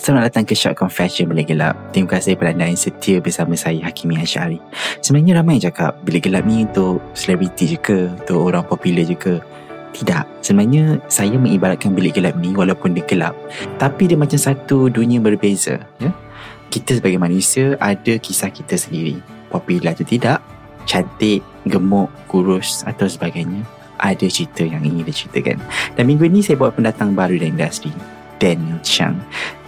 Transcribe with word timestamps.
Selamat 0.00 0.32
datang 0.32 0.48
ke 0.48 0.56
Short 0.56 0.80
Confession 0.80 1.28
Bilik 1.28 1.52
Gelap. 1.52 1.76
Terima 1.92 2.16
kasih 2.16 2.32
kepada 2.32 2.56
anda 2.56 2.72
yang 2.72 2.80
setia 2.80 3.20
bersama 3.20 3.52
saya 3.52 3.84
Hakimi 3.84 4.16
Asyari. 4.16 4.56
Sebenarnya 5.04 5.36
ramai 5.36 5.60
yang 5.60 5.68
cakap 5.68 6.00
Bilik 6.08 6.24
Gelap 6.24 6.48
ni 6.48 6.64
untuk 6.64 7.04
selebriti 7.12 7.76
je 7.76 7.76
ke? 7.76 8.08
Untuk 8.08 8.48
orang 8.48 8.64
popular 8.64 9.04
je 9.04 9.12
ke? 9.12 9.44
Tidak. 9.92 10.24
Sebenarnya 10.40 11.04
saya 11.04 11.36
mengibaratkan 11.36 11.92
Bilik 11.92 12.16
Gelap 12.16 12.32
ni 12.40 12.56
walaupun 12.56 12.96
dia 12.96 13.04
gelap. 13.04 13.36
Tapi 13.76 14.08
dia 14.08 14.16
macam 14.16 14.40
satu 14.40 14.88
dunia 14.88 15.20
berbeza. 15.20 15.76
Ya? 16.00 16.16
Kita 16.72 16.96
sebagai 16.96 17.20
manusia 17.20 17.76
ada 17.76 18.16
kisah 18.16 18.48
kita 18.48 18.80
sendiri. 18.80 19.20
Popular 19.52 19.92
atau 19.92 20.08
tidak, 20.08 20.40
cantik, 20.88 21.44
gemuk, 21.68 22.08
kurus 22.24 22.88
atau 22.88 23.04
sebagainya. 23.04 23.68
Ada 24.00 24.32
cerita 24.32 24.64
yang 24.64 24.80
ingin 24.80 25.04
diceritakan. 25.04 25.60
Dan 25.92 26.08
minggu 26.08 26.24
ni 26.24 26.40
saya 26.40 26.56
buat 26.56 26.72
pendatang 26.72 27.12
baru 27.12 27.36
dari 27.36 27.52
industri. 27.52 27.92
Daniel 28.40 28.80
Chang. 28.80 29.20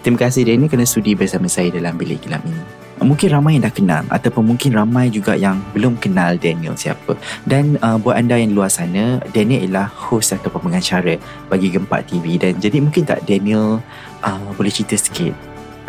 Terima 0.03 0.19
kasih 0.19 0.43
Daniel 0.43 0.67
kerana 0.67 0.83
sudi 0.83 1.15
bersama 1.15 1.47
saya 1.47 1.71
dalam 1.71 1.95
bilik 1.95 2.27
gelap 2.27 2.43
ini. 2.43 2.59
Mungkin 3.03 3.35
ramai 3.35 3.59
yang 3.59 3.67
dah 3.67 3.75
kenal 3.75 4.03
ataupun 4.11 4.55
mungkin 4.55 4.75
ramai 4.75 5.11
juga 5.11 5.35
yang 5.39 5.63
belum 5.75 5.99
kenal 5.99 6.39
Daniel 6.39 6.75
siapa. 6.75 7.15
Dan 7.47 7.79
uh, 7.83 7.99
buat 8.03 8.19
anda 8.19 8.35
yang 8.35 8.55
luar 8.55 8.67
sana, 8.67 9.23
Daniel 9.31 9.63
ialah 9.63 9.87
host 9.91 10.35
atau 10.35 10.51
pengacara 10.51 11.19
bagi 11.47 11.71
Gempak 11.71 12.11
TV 12.11 12.35
dan 12.35 12.59
jadi 12.59 12.83
mungkin 12.83 13.07
tak 13.07 13.27
Daniel 13.27 13.79
uh, 14.27 14.51
boleh 14.59 14.71
cerita 14.75 14.99
sikit 14.99 15.35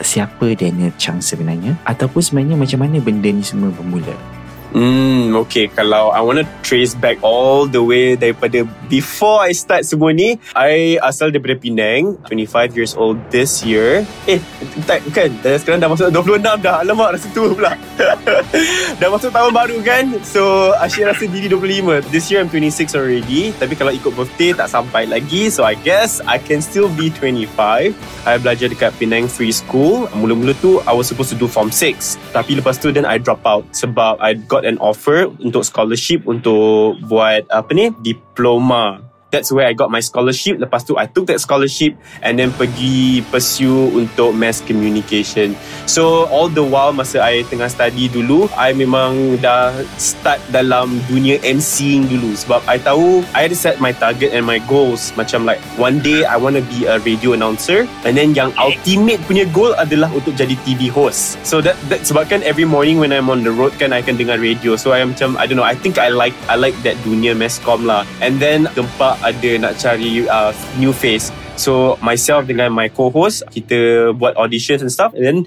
siapa 0.02 0.58
Daniel 0.58 0.94
Chang 0.98 1.22
sebenarnya 1.22 1.78
ataupun 1.86 2.22
sebenarnya 2.22 2.58
macam 2.58 2.80
mana 2.82 2.98
benda 2.98 3.30
ni 3.30 3.46
semua 3.46 3.70
bermula. 3.70 4.14
Hmm, 4.74 5.38
okay. 5.46 5.70
Kalau 5.70 6.10
I 6.10 6.26
want 6.26 6.42
to 6.42 6.48
trace 6.66 6.98
back 6.98 7.22
all 7.22 7.70
the 7.70 7.78
way 7.78 8.18
daripada 8.18 8.66
before 8.90 9.46
I 9.46 9.54
start 9.54 9.86
semua 9.86 10.10
ni, 10.18 10.42
I 10.58 10.98
asal 10.98 11.30
daripada 11.30 11.54
Penang, 11.62 12.18
25 12.26 12.74
years 12.74 12.94
old 12.98 13.22
this 13.30 13.62
year. 13.62 14.02
Eh, 14.26 14.42
tak 14.90 15.06
kan? 15.14 15.30
Dah 15.46 15.62
sekarang 15.62 15.78
dah 15.78 15.90
masuk 15.94 16.10
26 16.10 16.66
dah. 16.66 16.82
Alamak, 16.82 17.14
rasa 17.14 17.30
tua 17.38 17.54
pula. 17.54 17.78
dah 19.00 19.08
masuk 19.14 19.30
tahun 19.30 19.54
baru 19.54 19.78
kan? 19.86 20.06
So, 20.26 20.74
asyik 20.82 21.06
rasa 21.06 21.30
diri 21.30 21.46
25. 21.46 22.10
This 22.10 22.34
year 22.34 22.42
I'm 22.42 22.50
26 22.50 22.98
already. 22.98 23.54
Tapi 23.54 23.78
kalau 23.78 23.94
ikut 23.94 24.10
birthday, 24.18 24.58
tak 24.58 24.74
sampai 24.74 25.06
lagi. 25.06 25.54
So, 25.54 25.62
I 25.62 25.78
guess 25.78 26.18
I 26.26 26.42
can 26.42 26.66
still 26.66 26.90
be 26.90 27.14
25. 27.14 27.94
I 28.26 28.34
belajar 28.42 28.74
dekat 28.74 28.98
Penang 28.98 29.30
Free 29.30 29.54
School. 29.54 30.10
Mula-mula 30.18 30.58
tu, 30.58 30.82
I 30.90 30.98
was 30.98 31.06
supposed 31.06 31.30
to 31.30 31.38
do 31.38 31.46
Form 31.46 31.70
6. 31.70 32.18
Tapi 32.34 32.58
lepas 32.58 32.82
tu, 32.82 32.90
then 32.90 33.06
I 33.06 33.22
drop 33.22 33.46
out. 33.46 33.70
Sebab 33.70 34.18
I 34.18 34.34
got 34.50 34.63
got 34.64 34.72
an 34.72 34.80
offer 34.80 35.28
untuk 35.44 35.68
scholarship 35.68 36.24
untuk 36.24 36.96
buat 37.04 37.44
apa 37.52 37.70
ni 37.76 37.92
diploma 38.00 39.04
that's 39.34 39.50
where 39.50 39.66
I 39.66 39.74
got 39.74 39.90
my 39.90 40.00
scholarship. 40.06 40.62
Lepas 40.62 40.86
tu 40.86 40.94
I 40.94 41.10
took 41.10 41.26
that 41.34 41.42
scholarship 41.42 41.98
and 42.22 42.38
then 42.38 42.54
pergi 42.54 43.26
pursue 43.34 43.90
untuk 43.98 44.38
mass 44.38 44.62
communication. 44.62 45.58
So 45.90 46.30
all 46.30 46.54
the 46.54 46.62
while 46.62 46.94
masa 46.94 47.26
I 47.26 47.42
tengah 47.50 47.74
study 47.74 48.14
dulu, 48.14 48.46
I 48.54 48.78
memang 48.78 49.42
dah 49.42 49.74
start 49.98 50.38
dalam 50.54 51.02
dunia 51.10 51.42
MCing 51.42 52.06
dulu 52.06 52.38
sebab 52.38 52.62
I 52.70 52.78
tahu 52.78 53.26
I 53.34 53.50
had 53.50 53.58
set 53.58 53.82
my 53.82 53.90
target 53.90 54.38
and 54.38 54.46
my 54.46 54.62
goals 54.70 55.10
macam 55.18 55.50
like 55.50 55.58
one 55.82 55.98
day 56.06 56.22
I 56.30 56.38
want 56.38 56.62
to 56.62 56.64
be 56.70 56.86
a 56.86 57.02
radio 57.02 57.34
announcer 57.34 57.90
and 58.06 58.14
then 58.14 58.38
yang 58.38 58.54
ultimate 58.62 59.18
punya 59.26 59.50
goal 59.50 59.74
adalah 59.82 60.14
untuk 60.14 60.38
jadi 60.38 60.54
TV 60.62 60.94
host. 60.94 61.42
So 61.42 61.58
that, 61.66 61.74
that 61.90 62.06
sebabkan 62.06 62.46
every 62.46 62.70
morning 62.70 63.02
when 63.02 63.10
I'm 63.10 63.34
on 63.34 63.42
the 63.42 63.50
road 63.50 63.74
kan 63.82 63.96
I 63.96 64.06
can 64.06 64.20
dengar 64.20 64.38
radio. 64.38 64.78
So 64.78 64.94
I 64.94 65.02
macam 65.02 65.40
I 65.42 65.50
don't 65.50 65.58
know, 65.58 65.66
I 65.66 65.74
think 65.74 65.98
I 65.98 66.14
like 66.14 66.38
I 66.46 66.60
like 66.60 66.78
that 66.86 67.00
dunia 67.02 67.34
masscom 67.34 67.88
lah. 67.88 68.06
And 68.22 68.38
then 68.38 68.70
gempak 68.78 69.23
ada 69.24 69.50
nak 69.60 69.80
cari 69.80 70.28
uh, 70.28 70.52
new 70.78 70.92
face. 70.92 71.32
So 71.54 72.02
myself 72.02 72.50
dengan 72.50 72.74
my 72.74 72.90
co-host 72.90 73.46
Kita 73.54 74.10
buat 74.18 74.34
auditions 74.38 74.82
and 74.82 74.90
stuff. 74.90 75.14
And 75.14 75.24
then 75.24 75.38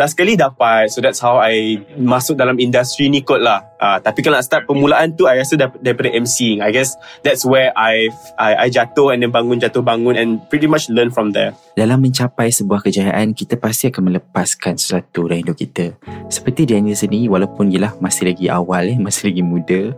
Last 0.00 0.16
kali 0.16 0.36
dapat. 0.36 0.88
So 0.88 1.04
that's 1.04 1.20
how 1.20 1.36
I 1.36 1.80
Masuk 2.00 2.40
dalam 2.40 2.56
industri 2.56 3.12
ni 3.12 3.20
kot 3.20 3.44
lah. 3.44 3.68
Uh, 3.80 4.00
Tapi 4.00 4.24
kalau 4.24 4.40
nak 4.40 4.46
start 4.48 4.64
permulaan 4.64 5.16
tu 5.16 5.28
I 5.28 5.40
rasa 5.40 5.60
daripada 5.60 6.08
MCing 6.12 6.64
I 6.64 6.72
guess 6.72 6.96
That's 7.20 7.44
where 7.44 7.72
I 7.76 8.08
I, 8.40 8.50
I 8.56 8.72
jatuh 8.72 9.12
And 9.12 9.20
then 9.20 9.32
bangun 9.32 9.60
jatuh 9.60 9.84
bangun 9.84 10.16
And 10.16 10.40
pretty 10.48 10.68
much 10.68 10.88
learn 10.88 11.12
from 11.12 11.36
there. 11.36 11.52
Dalam 11.76 12.00
mencapai 12.00 12.48
sebuah 12.52 12.80
kejayaan 12.80 13.36
Kita 13.36 13.60
pasti 13.60 13.92
akan 13.92 14.12
melepaskan 14.12 14.80
sesuatu 14.80 15.28
hidup 15.28 15.56
kita. 15.56 15.92
Seperti 16.32 16.64
Daniel 16.64 16.96
sendiri 16.96 17.28
Walaupun 17.28 17.68
yelah 17.68 17.92
masih 18.00 18.32
lagi 18.32 18.48
awal 18.48 18.88
eh, 18.88 18.96
Masih 18.96 19.28
lagi 19.28 19.44
muda 19.44 19.92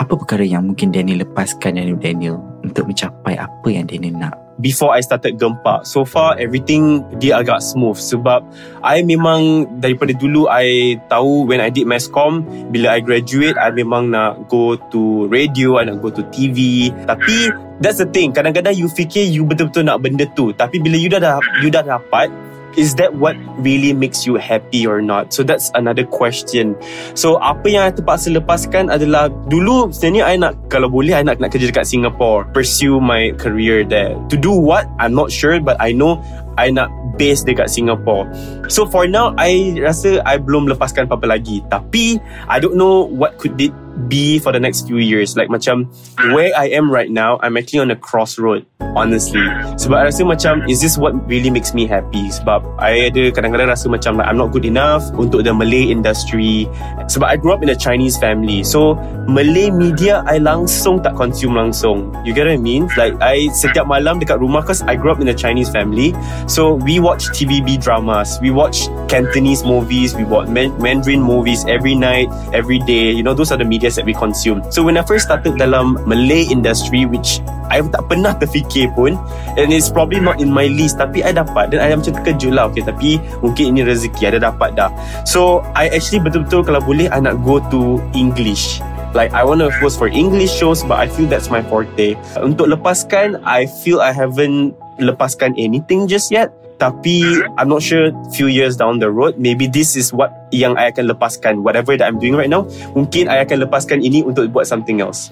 apa 0.00 0.16
perkara 0.16 0.48
yang 0.48 0.72
mungkin 0.72 0.88
Daniel 0.88 1.28
lepaskan 1.28 1.76
dari 1.76 1.92
Daniel 1.92 2.40
untuk 2.64 2.88
mencapai 2.88 3.36
apa 3.36 3.68
yang 3.68 3.84
Daniel 3.84 4.16
nak? 4.16 4.34
Before 4.60 4.92
I 4.92 5.00
started 5.00 5.40
gempak, 5.40 5.88
so 5.88 6.04
far 6.04 6.36
everything 6.36 7.04
dia 7.16 7.40
agak 7.40 7.64
smooth 7.64 7.96
sebab 7.96 8.44
I 8.84 9.00
memang 9.00 9.68
daripada 9.80 10.12
dulu 10.12 10.48
I 10.52 10.96
tahu 11.08 11.48
when 11.48 11.64
I 11.64 11.72
did 11.72 11.88
masscom, 11.88 12.44
bila 12.68 12.96
I 12.96 13.00
graduate, 13.00 13.56
I 13.56 13.72
memang 13.72 14.12
nak 14.12 14.52
go 14.52 14.76
to 14.92 15.28
radio, 15.32 15.80
I 15.80 15.88
nak 15.88 16.04
go 16.04 16.12
to 16.12 16.24
TV. 16.28 16.92
Tapi 17.08 17.52
that's 17.80 18.04
the 18.04 18.08
thing, 18.08 18.36
kadang-kadang 18.36 18.76
you 18.76 18.88
fikir 18.92 19.32
you 19.32 19.48
betul-betul 19.48 19.84
nak 19.84 20.04
benda 20.04 20.28
tu. 20.36 20.52
Tapi 20.52 20.76
bila 20.76 20.96
you 20.96 21.08
dah, 21.08 21.40
you 21.64 21.72
dah 21.72 21.80
dapat, 21.80 22.28
is 22.76 22.94
that 22.96 23.14
what 23.14 23.34
really 23.58 23.92
makes 23.92 24.26
you 24.26 24.36
happy 24.36 24.86
or 24.86 25.02
not? 25.02 25.32
So 25.32 25.42
that's 25.42 25.70
another 25.74 26.04
question. 26.04 26.76
So 27.14 27.40
apa 27.42 27.66
yang 27.66 27.82
I 27.86 27.90
terpaksa 27.90 28.30
lepaskan 28.34 28.92
adalah 28.92 29.32
dulu 29.50 29.90
sebenarnya 29.90 30.24
I 30.26 30.34
nak 30.38 30.52
kalau 30.70 30.86
boleh 30.86 31.16
I 31.16 31.22
nak 31.26 31.42
nak 31.42 31.50
kerja 31.50 31.70
dekat 31.70 31.86
Singapore, 31.86 32.46
pursue 32.54 33.02
my 33.02 33.34
career 33.40 33.82
there. 33.82 34.14
To 34.30 34.36
do 34.38 34.54
what? 34.54 34.86
I'm 35.02 35.14
not 35.16 35.34
sure 35.34 35.58
but 35.58 35.74
I 35.82 35.90
know 35.90 36.22
I 36.60 36.70
nak 36.70 36.92
base 37.18 37.42
dekat 37.42 37.72
Singapore. 37.72 38.28
So 38.70 38.86
for 38.86 39.08
now 39.10 39.34
I 39.36 39.76
rasa 39.82 40.22
I 40.24 40.38
belum 40.38 40.70
lepaskan 40.70 41.10
apa-apa 41.10 41.36
lagi. 41.36 41.64
Tapi 41.68 42.20
I 42.46 42.56
don't 42.62 42.78
know 42.78 43.08
what 43.10 43.36
could 43.40 43.58
it 43.58 43.74
be 44.08 44.38
for 44.38 44.52
the 44.52 44.60
next 44.60 44.86
few 44.86 44.98
years. 44.98 45.36
Like 45.36 45.48
macam 45.48 45.90
where 46.32 46.52
I 46.56 46.68
am 46.72 46.90
right 46.90 47.10
now, 47.10 47.38
I'm 47.42 47.56
actually 47.56 47.80
on 47.80 47.90
a 47.90 47.96
crossroad. 47.96 48.66
Honestly. 48.96 49.44
Sebab 49.78 49.94
I 49.94 50.04
rasa 50.10 50.26
macam 50.26 50.66
is 50.66 50.82
this 50.82 50.98
what 50.98 51.14
really 51.30 51.50
makes 51.50 51.74
me 51.74 51.86
happy? 51.86 52.26
Sebab 52.32 52.64
I 52.82 53.12
ada 53.12 53.30
kadang-kadang 53.30 53.70
rasa 53.70 53.86
macam 53.86 54.18
like 54.18 54.26
I'm 54.26 54.38
not 54.40 54.50
good 54.50 54.66
enough 54.66 55.06
untuk 55.14 55.46
the 55.46 55.54
Malay 55.54 55.94
industry. 55.94 56.66
Sebab 57.06 57.26
I 57.26 57.36
grew 57.38 57.54
up 57.54 57.62
in 57.62 57.70
a 57.70 57.78
Chinese 57.78 58.18
family. 58.18 58.66
So 58.66 58.98
Malay 59.30 59.70
media 59.70 60.26
I 60.26 60.42
langsung 60.42 61.06
tak 61.06 61.14
consume 61.14 61.54
langsung. 61.54 62.10
You 62.26 62.34
get 62.34 62.50
what 62.50 62.58
I 62.58 62.60
mean? 62.60 62.90
Like 62.98 63.14
I 63.22 63.46
setiap 63.54 63.86
malam 63.86 64.18
dekat 64.18 64.42
rumah 64.42 64.66
cause 64.66 64.82
I 64.82 64.98
grew 64.98 65.14
up 65.14 65.22
in 65.22 65.30
a 65.30 65.36
Chinese 65.36 65.70
family. 65.70 66.10
So 66.50 66.80
we 66.82 66.98
watch 66.98 67.30
TVB 67.30 67.78
dramas. 67.78 68.42
We 68.42 68.50
watch 68.50 68.90
Cantonese 69.06 69.62
movies. 69.62 70.18
We 70.18 70.26
watch 70.26 70.50
Mandarin 70.50 71.22
movies 71.22 71.62
every 71.70 71.94
night, 71.94 72.26
every 72.50 72.82
day. 72.82 73.14
You 73.14 73.22
know, 73.22 73.38
those 73.38 73.54
are 73.54 73.58
the 73.60 73.68
media 73.68 73.89
that 73.96 74.06
we 74.06 74.14
consume. 74.14 74.60
So 74.68 74.84
when 74.84 75.00
I 75.00 75.02
first 75.02 75.26
started 75.26 75.56
dalam 75.56 76.02
Malay 76.04 76.46
industry, 76.46 77.08
which 77.08 77.40
I 77.70 77.82
tak 77.86 78.10
pernah 78.10 78.34
terfikir 78.36 78.90
pun, 78.98 79.14
and 79.54 79.70
it's 79.70 79.88
probably 79.88 80.18
not 80.18 80.42
in 80.42 80.50
my 80.50 80.66
list, 80.66 80.98
tapi 80.98 81.22
I 81.22 81.30
dapat. 81.30 81.70
Dan 81.74 81.80
I 81.80 81.94
macam 81.94 82.14
terkejut 82.18 82.52
lah. 82.52 82.68
Okay, 82.70 82.82
tapi 82.82 83.22
mungkin 83.40 83.74
ini 83.74 83.86
rezeki. 83.86 84.34
Ada 84.34 84.52
dapat 84.52 84.76
dah. 84.76 84.90
So 85.22 85.64
I 85.78 85.90
actually 85.90 86.22
betul-betul 86.22 86.66
kalau 86.66 86.82
boleh, 86.82 87.08
I 87.08 87.18
nak 87.22 87.40
go 87.46 87.62
to 87.70 88.02
English. 88.12 88.82
Like 89.10 89.34
I 89.34 89.42
want 89.42 89.58
to 89.58 89.74
host 89.82 89.98
for 89.98 90.06
English 90.06 90.54
shows 90.54 90.86
but 90.86 90.94
I 91.02 91.10
feel 91.10 91.26
that's 91.26 91.50
my 91.50 91.66
forte. 91.66 92.14
Untuk 92.38 92.70
lepaskan, 92.70 93.42
I 93.42 93.66
feel 93.66 93.98
I 93.98 94.14
haven't 94.14 94.78
lepaskan 95.02 95.58
anything 95.58 96.06
just 96.06 96.30
yet. 96.30 96.54
Tapi 96.80 97.44
I'm 97.60 97.68
not 97.68 97.84
sure 97.84 98.08
few 98.32 98.48
years 98.48 98.74
down 98.80 98.98
the 98.98 99.12
road 99.12 99.36
maybe 99.36 99.68
this 99.68 99.94
is 99.94 100.16
what 100.16 100.32
yang 100.48 100.80
I 100.80 100.88
akan 100.88 101.12
lepaskan 101.12 101.60
whatever 101.60 101.92
that 102.00 102.08
I'm 102.08 102.16
doing 102.16 102.34
right 102.34 102.48
now 102.48 102.64
mungkin 102.96 103.28
I 103.28 103.44
akan 103.44 103.68
lepaskan 103.68 104.00
ini 104.00 104.24
untuk 104.24 104.48
buat 104.48 104.64
something 104.64 105.04
else. 105.04 105.28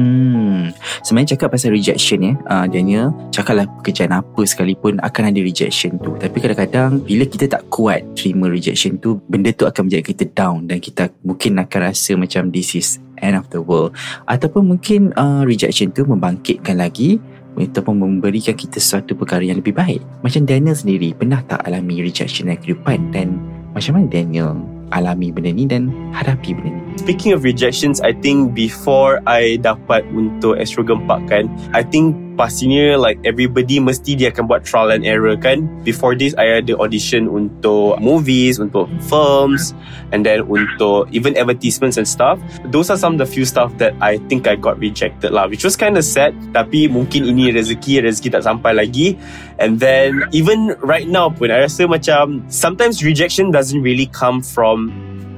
Hmm, 0.00 0.72
sebenarnya 1.04 1.36
cakap 1.36 1.52
pasal 1.52 1.76
rejection 1.76 2.24
ya, 2.24 2.32
uh, 2.48 2.64
Daniel, 2.64 3.12
cakaplah 3.34 3.68
pekerjaan 3.68 4.16
apa 4.16 4.42
sekalipun 4.48 4.96
akan 4.96 5.22
ada 5.28 5.40
rejection 5.44 6.00
tu. 6.00 6.16
Tapi 6.16 6.40
kadang-kadang 6.40 7.04
bila 7.04 7.28
kita 7.28 7.44
tak 7.50 7.68
kuat 7.68 8.00
terima 8.16 8.48
rejection 8.48 8.96
tu, 8.96 9.20
benda 9.28 9.52
tu 9.52 9.68
akan 9.68 9.90
menjadi 9.90 10.04
kita 10.14 10.24
down 10.32 10.64
dan 10.64 10.80
kita 10.80 11.12
mungkin 11.20 11.60
akan 11.60 11.80
rasa 11.92 12.16
macam 12.16 12.48
this 12.48 12.72
is 12.72 12.96
end 13.20 13.36
of 13.36 13.44
the 13.52 13.60
world. 13.60 13.92
Ataupun 14.24 14.72
mungkin 14.72 15.12
uh, 15.20 15.44
rejection 15.44 15.92
tu 15.92 16.08
membangkitkan 16.08 16.80
lagi 16.80 17.20
ataupun 17.58 17.96
memberikan 17.98 18.54
kita 18.54 18.78
sesuatu 18.78 19.16
perkara 19.16 19.42
yang 19.42 19.58
lebih 19.58 19.74
baik. 19.74 20.00
Macam 20.22 20.46
Daniel 20.46 20.76
sendiri, 20.76 21.16
pernah 21.16 21.42
tak 21.46 21.64
alami 21.66 22.04
rejection 22.04 22.46
dalam 22.48 22.60
kehidupan 22.62 23.10
dan 23.10 23.40
macam 23.72 23.98
mana 23.98 24.06
Daniel 24.10 24.58
alami 24.90 25.30
benda 25.30 25.54
ni 25.54 25.64
dan 25.70 25.90
hadapi 26.10 26.54
benda 26.54 26.70
ni. 26.74 26.82
Speaking 26.98 27.32
of 27.32 27.46
rejections, 27.46 28.02
I 28.02 28.12
think 28.12 28.52
before 28.52 29.22
I 29.24 29.56
dapat 29.62 30.02
untuk 30.10 30.58
Astro 30.58 30.82
Gempak 30.82 31.30
kan, 31.30 31.46
I 31.70 31.86
think 31.86 32.14
pastinya 32.40 32.96
like 32.96 33.20
everybody 33.28 33.76
mesti 33.76 34.16
dia 34.16 34.32
akan 34.32 34.48
buat 34.48 34.64
trial 34.64 34.88
and 34.88 35.04
error 35.04 35.36
kan. 35.36 35.68
Before 35.84 36.16
this, 36.16 36.32
I 36.40 36.64
ada 36.64 36.72
audition 36.80 37.28
untuk 37.28 38.00
movies, 38.00 38.56
untuk 38.56 38.88
films, 39.12 39.76
and 40.16 40.24
then 40.24 40.48
untuk 40.48 41.12
even 41.12 41.36
advertisements 41.36 42.00
and 42.00 42.08
stuff. 42.08 42.40
Those 42.72 42.88
are 42.88 42.96
some 42.96 43.20
of 43.20 43.20
the 43.20 43.28
few 43.28 43.44
stuff 43.44 43.76
that 43.76 43.92
I 44.00 44.16
think 44.32 44.48
I 44.48 44.56
got 44.56 44.80
rejected 44.80 45.36
lah, 45.36 45.52
which 45.52 45.68
was 45.68 45.76
kind 45.76 46.00
of 46.00 46.04
sad. 46.08 46.32
Tapi 46.56 46.88
mungkin 46.88 47.28
ini 47.28 47.52
rezeki, 47.52 48.00
rezeki 48.08 48.40
tak 48.40 48.48
sampai 48.48 48.72
lagi. 48.72 49.20
And 49.60 49.76
then 49.76 50.24
even 50.32 50.72
right 50.80 51.04
now 51.04 51.28
pun, 51.28 51.52
I 51.52 51.68
rasa 51.68 51.84
macam 51.84 52.48
sometimes 52.48 53.04
rejection 53.04 53.52
doesn't 53.52 53.84
really 53.84 54.08
come 54.08 54.40
from 54.40 54.88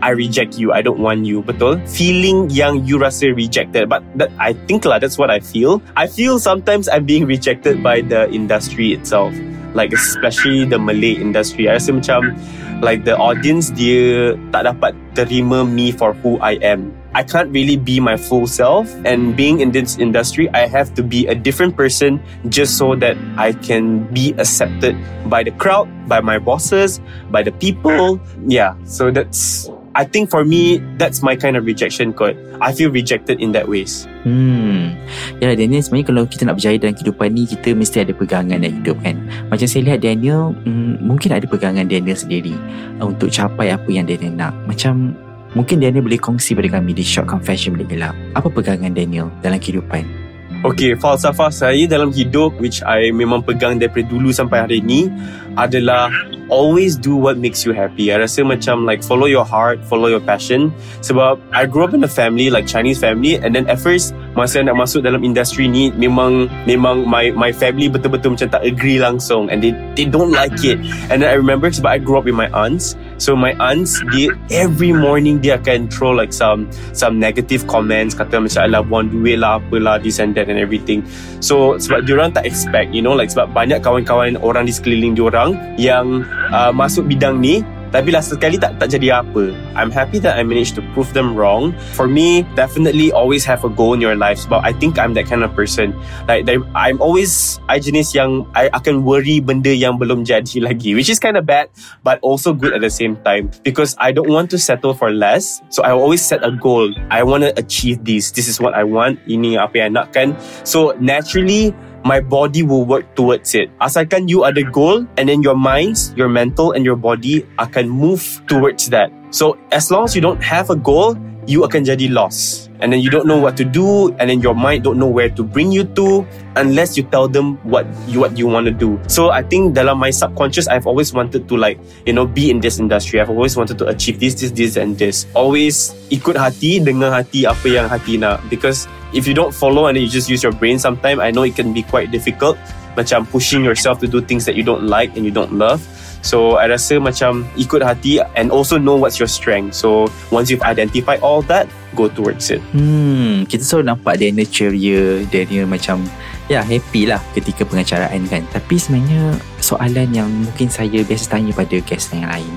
I 0.02 0.10
reject 0.10 0.58
you, 0.58 0.74
I 0.74 0.82
don't 0.82 0.98
want 0.98 1.24
you, 1.24 1.46
betul? 1.46 1.78
Feeling 1.86 2.50
yang 2.50 2.82
you 2.82 2.98
rasa 2.98 3.30
rejected, 3.30 3.86
but 3.86 4.02
that 4.18 4.34
I 4.42 4.52
think 4.66 4.82
lah, 4.82 4.98
that's 4.98 5.16
what 5.16 5.30
I 5.30 5.38
feel. 5.38 5.78
I 5.94 6.10
feel 6.10 6.42
sometimes 6.42 6.90
I'm 6.90 7.06
being 7.06 7.24
rejected 7.24 7.86
by 7.86 8.02
the 8.02 8.26
industry 8.34 8.92
itself, 8.92 9.30
like 9.78 9.94
especially 9.94 10.66
the 10.66 10.82
Malay 10.82 11.14
industry. 11.14 11.70
I 11.70 11.78
rasa 11.78 11.94
macam 11.94 12.34
like 12.82 13.06
the 13.06 13.14
audience 13.14 13.70
dia 13.70 14.34
tak 14.50 14.66
dapat 14.66 14.98
terima 15.14 15.62
me 15.62 15.94
for 15.94 16.18
who 16.18 16.36
I 16.42 16.58
am. 16.66 16.90
I 17.14 17.22
can't 17.22 17.52
really 17.52 17.76
be 17.76 18.00
my 18.00 18.16
full 18.16 18.48
self 18.48 18.88
and 19.04 19.36
being 19.36 19.60
in 19.60 19.70
this 19.70 20.00
industry 20.00 20.48
I 20.56 20.64
have 20.64 20.96
to 20.96 21.04
be 21.04 21.28
a 21.28 21.36
different 21.36 21.76
person 21.76 22.18
just 22.48 22.80
so 22.80 22.96
that 23.04 23.20
I 23.36 23.52
can 23.52 24.08
be 24.16 24.32
accepted 24.40 24.96
by 25.28 25.44
the 25.44 25.52
crowd, 25.60 25.92
by 26.08 26.24
my 26.24 26.40
bosses, 26.40 27.04
by 27.30 27.44
the 27.44 27.52
people. 27.52 28.16
Yeah, 28.48 28.74
so 28.88 29.12
that's 29.12 29.68
I 29.92 30.08
think 30.08 30.32
for 30.32 30.44
me 30.44 30.80
that's 30.96 31.20
my 31.20 31.36
kind 31.36 31.56
of 31.56 31.68
rejection 31.68 32.16
kot. 32.16 32.32
I 32.64 32.72
feel 32.72 32.88
rejected 32.88 33.40
in 33.44 33.52
that 33.52 33.68
ways. 33.68 34.08
Hmm. 34.24 34.96
Ya 35.42 35.52
Daniel 35.52 35.84
sebenarnya 35.84 36.06
kalau 36.08 36.22
kita 36.24 36.42
nak 36.48 36.56
berjaya 36.56 36.76
dalam 36.80 36.94
kehidupan 36.96 37.28
ni 37.34 37.44
kita 37.44 37.76
mesti 37.76 38.06
ada 38.06 38.12
pegangan 38.16 38.56
dalam 38.56 38.80
hidup 38.80 38.96
kan. 39.04 39.20
Macam 39.52 39.66
saya 39.68 39.82
lihat 39.92 40.00
Daniel 40.00 40.56
hmm, 40.64 41.04
mungkin 41.04 41.36
ada 41.36 41.44
pegangan 41.44 41.84
Daniel 41.84 42.16
sendiri 42.16 42.56
uh, 43.02 43.06
untuk 43.10 43.28
capai 43.28 43.74
apa 43.74 43.88
yang 43.92 44.08
Daniel 44.08 44.32
nak. 44.32 44.56
Macam 44.64 45.12
mungkin 45.52 45.82
Daniel 45.82 46.04
boleh 46.06 46.20
kongsi 46.20 46.56
pada 46.56 46.72
kami 46.72 46.96
di 46.96 47.04
Short 47.04 47.28
Confession 47.28 47.76
Bilik 47.76 47.92
Gelap. 47.92 48.16
Apa 48.32 48.48
pegangan 48.48 48.94
Daniel 48.96 49.28
dalam 49.44 49.60
kehidupan? 49.60 50.21
Okay, 50.62 50.94
falsafah 50.94 51.50
saya 51.50 51.90
dalam 51.90 52.14
hidup 52.14 52.54
which 52.62 52.86
I 52.86 53.10
memang 53.10 53.42
pegang 53.42 53.82
daripada 53.82 54.06
dulu 54.06 54.30
sampai 54.30 54.62
hari 54.62 54.76
ini 54.78 55.10
adalah 55.58 56.06
always 56.46 56.94
do 56.94 57.18
what 57.18 57.34
makes 57.34 57.66
you 57.66 57.74
happy. 57.74 58.14
I 58.14 58.22
rasa 58.22 58.46
macam 58.46 58.86
like 58.86 59.02
follow 59.02 59.26
your 59.26 59.42
heart, 59.42 59.82
follow 59.90 60.06
your 60.06 60.22
passion. 60.22 60.70
Sebab 61.02 61.42
I 61.50 61.66
grew 61.66 61.82
up 61.82 61.98
in 61.98 62.06
a 62.06 62.12
family 62.12 62.46
like 62.46 62.70
Chinese 62.70 63.02
family 63.02 63.42
and 63.42 63.58
then 63.58 63.66
at 63.66 63.82
first 63.82 64.14
masa 64.38 64.62
nak 64.62 64.78
masuk 64.78 65.02
dalam 65.02 65.26
industri 65.26 65.66
ni 65.66 65.90
memang 65.98 66.46
memang 66.62 67.10
my 67.10 67.34
my 67.34 67.50
family 67.50 67.90
betul-betul 67.90 68.38
macam 68.38 68.48
tak 68.54 68.62
agree 68.62 69.02
langsung 69.02 69.50
and 69.50 69.66
they 69.66 69.74
they 69.98 70.06
don't 70.06 70.30
like 70.30 70.62
it. 70.62 70.78
And 71.10 71.26
then 71.26 71.28
I 71.32 71.42
remember 71.42 71.74
sebab 71.74 71.90
I 71.90 71.98
grew 71.98 72.22
up 72.22 72.30
with 72.30 72.38
my 72.38 72.46
aunts. 72.54 72.94
So 73.22 73.38
my 73.38 73.54
aunts 73.62 74.02
dia 74.10 74.34
every 74.50 74.90
morning 74.90 75.38
dia 75.38 75.62
akan 75.62 75.86
throw 75.86 76.10
like 76.10 76.34
some 76.34 76.66
some 76.90 77.22
negative 77.22 77.70
comments 77.70 78.18
kata 78.18 78.42
macam 78.42 78.66
alah 78.66 78.82
buang 78.82 79.14
duit 79.14 79.38
lah 79.38 79.62
apalah 79.62 80.02
this 80.02 80.18
and 80.18 80.34
that 80.34 80.50
and 80.50 80.58
everything. 80.58 81.06
So 81.38 81.78
sebab 81.78 82.10
diorang 82.10 82.34
tak 82.34 82.50
expect 82.50 82.90
you 82.90 82.98
know 82.98 83.14
like 83.14 83.30
sebab 83.30 83.54
banyak 83.54 83.78
kawan-kawan 83.78 84.34
orang 84.42 84.66
di 84.66 84.74
sekeliling 84.74 85.14
diorang 85.14 85.54
yang 85.78 86.26
uh, 86.50 86.74
masuk 86.74 87.06
bidang 87.06 87.38
ni 87.38 87.62
tapi 87.92 88.08
last 88.08 88.32
sekali 88.32 88.56
tak 88.56 88.80
tak 88.80 88.88
jadi 88.88 89.20
apa. 89.20 89.52
I'm 89.76 89.92
happy 89.92 90.16
that 90.24 90.40
I 90.40 90.42
managed 90.42 90.74
to 90.80 90.82
prove 90.96 91.12
them 91.12 91.36
wrong. 91.36 91.76
For 91.92 92.08
me, 92.08 92.48
definitely 92.56 93.12
always 93.12 93.44
have 93.44 93.62
a 93.62 93.70
goal 93.70 93.92
in 93.92 94.00
your 94.00 94.16
life. 94.16 94.48
But 94.48 94.64
I 94.64 94.72
think 94.72 94.96
I'm 94.96 95.12
that 95.14 95.28
kind 95.28 95.44
of 95.44 95.52
person. 95.52 95.92
Like 96.24 96.48
I'm 96.72 96.98
always 97.04 97.60
I 97.68 97.76
jenis 97.78 98.16
yang 98.16 98.48
I 98.56 98.72
akan 98.72 99.04
worry 99.04 99.44
benda 99.44 99.70
yang 99.70 100.00
belum 100.00 100.24
jadi 100.24 100.58
lagi, 100.72 100.96
which 100.96 101.12
is 101.12 101.20
kind 101.20 101.36
of 101.36 101.44
bad, 101.44 101.68
but 102.00 102.16
also 102.24 102.56
good 102.56 102.72
at 102.72 102.80
the 102.80 102.90
same 102.90 103.20
time 103.20 103.52
because 103.60 103.92
I 104.00 104.10
don't 104.10 104.32
want 104.32 104.48
to 104.56 104.58
settle 104.58 104.96
for 104.96 105.12
less. 105.12 105.60
So 105.68 105.84
I 105.84 105.92
always 105.92 106.24
set 106.24 106.40
a 106.40 106.50
goal. 106.50 106.88
I 107.12 107.20
want 107.22 107.44
to 107.44 107.52
achieve 107.60 108.08
this. 108.08 108.32
This 108.32 108.48
is 108.48 108.56
what 108.56 108.72
I 108.72 108.88
want. 108.88 109.20
Ini 109.28 109.60
apa 109.60 109.84
yang 109.84 110.00
nakkan. 110.00 110.32
So 110.64 110.96
naturally 110.96 111.76
my 112.04 112.20
body 112.20 112.62
will 112.62 112.84
work 112.84 113.14
towards 113.14 113.54
it. 113.54 113.70
Asalkan 113.78 114.28
you 114.28 114.42
are 114.42 114.52
the 114.52 114.64
goal 114.64 115.06
and 115.16 115.28
then 115.28 115.42
your 115.42 115.56
minds, 115.56 116.12
your 116.16 116.28
mental 116.28 116.72
and 116.72 116.84
your 116.84 116.96
body 116.96 117.46
akan 117.58 117.88
move 117.88 118.22
towards 118.46 118.90
that. 118.90 119.10
So 119.30 119.56
as 119.72 119.90
long 119.90 120.04
as 120.04 120.14
you 120.14 120.20
don't 120.20 120.42
have 120.42 120.70
a 120.70 120.76
goal, 120.76 121.16
you 121.46 121.66
akan 121.66 121.82
jadi 121.82 122.10
lost. 122.10 122.70
And 122.82 122.90
then 122.90 122.98
you 122.98 123.10
don't 123.10 123.30
know 123.30 123.38
what 123.38 123.54
to 123.62 123.64
do 123.64 124.10
and 124.18 124.26
then 124.26 124.42
your 124.42 124.58
mind 124.58 124.82
don't 124.82 124.98
know 124.98 125.06
where 125.06 125.30
to 125.30 125.42
bring 125.46 125.70
you 125.70 125.86
to 125.94 126.26
unless 126.58 126.98
you 126.98 127.06
tell 127.06 127.30
them 127.30 127.54
what 127.62 127.86
you 128.10 128.18
what 128.18 128.34
you 128.34 128.50
want 128.50 128.66
to 128.66 128.74
do. 128.74 128.98
So 129.06 129.30
I 129.30 129.46
think 129.46 129.78
dalam 129.78 130.02
my 130.02 130.10
subconscious 130.10 130.66
I've 130.66 130.86
always 130.90 131.14
wanted 131.14 131.46
to 131.46 131.54
like, 131.54 131.78
you 132.06 132.12
know, 132.12 132.26
be 132.26 132.50
in 132.50 132.58
this 132.58 132.82
industry. 132.82 133.22
I've 133.22 133.30
always 133.30 133.54
wanted 133.54 133.78
to 133.78 133.86
achieve 133.86 134.18
this, 134.18 134.34
this, 134.34 134.50
this 134.50 134.74
and 134.74 134.98
this. 134.98 135.30
Always 135.38 135.94
ikut 136.10 136.34
hati, 136.34 136.82
dengan 136.82 137.14
hati 137.14 137.46
apa 137.46 137.66
yang 137.70 137.86
hati 137.86 138.18
nak. 138.18 138.42
Because 138.50 138.90
if 139.14 139.30
you 139.30 139.34
don't 139.34 139.54
follow 139.54 139.86
and 139.86 139.94
then 139.94 140.02
you 140.02 140.10
just 140.10 140.26
use 140.26 140.42
your 140.42 140.54
brain 140.54 140.82
sometimes, 140.82 141.22
I 141.22 141.30
know 141.30 141.46
it 141.46 141.54
can 141.54 141.70
be 141.70 141.86
quite 141.86 142.10
difficult. 142.10 142.58
Macam 142.98 143.30
pushing 143.30 143.62
yourself 143.62 144.02
to 144.02 144.10
do 144.10 144.20
things 144.20 144.44
that 144.44 144.58
you 144.58 144.66
don't 144.66 144.90
like 144.90 145.14
and 145.14 145.22
you 145.22 145.30
don't 145.30 145.54
love. 145.54 145.86
So 146.22 146.56
I 146.56 146.70
rasa 146.70 147.02
macam 147.02 147.44
ikut 147.58 147.82
hati 147.82 148.22
and 148.38 148.54
also 148.54 148.78
know 148.78 148.94
what's 148.94 149.18
your 149.18 149.28
strength. 149.28 149.74
So 149.74 150.06
once 150.30 150.48
you've 150.48 150.62
identified 150.62 151.18
all 151.18 151.42
that, 151.50 151.66
go 151.98 152.08
towards 152.08 152.48
it. 152.48 152.62
Hmm, 152.72 153.44
kita 153.50 153.66
selalu 153.66 153.84
nampak 153.92 154.14
Daniel 154.22 154.48
ceria, 154.48 155.26
Daniel 155.28 155.66
macam 155.66 156.06
ya 156.46 156.62
happy 156.62 157.10
lah 157.10 157.20
ketika 157.34 157.66
pengacaraan 157.66 158.22
kan. 158.30 158.46
Tapi 158.54 158.74
sebenarnya 158.78 159.36
soalan 159.58 160.08
yang 160.14 160.30
mungkin 160.30 160.70
saya 160.70 161.02
biasa 161.02 161.26
tanya 161.38 161.52
pada 161.52 161.76
guest 161.82 162.14
yang 162.14 162.30
lain, 162.30 162.54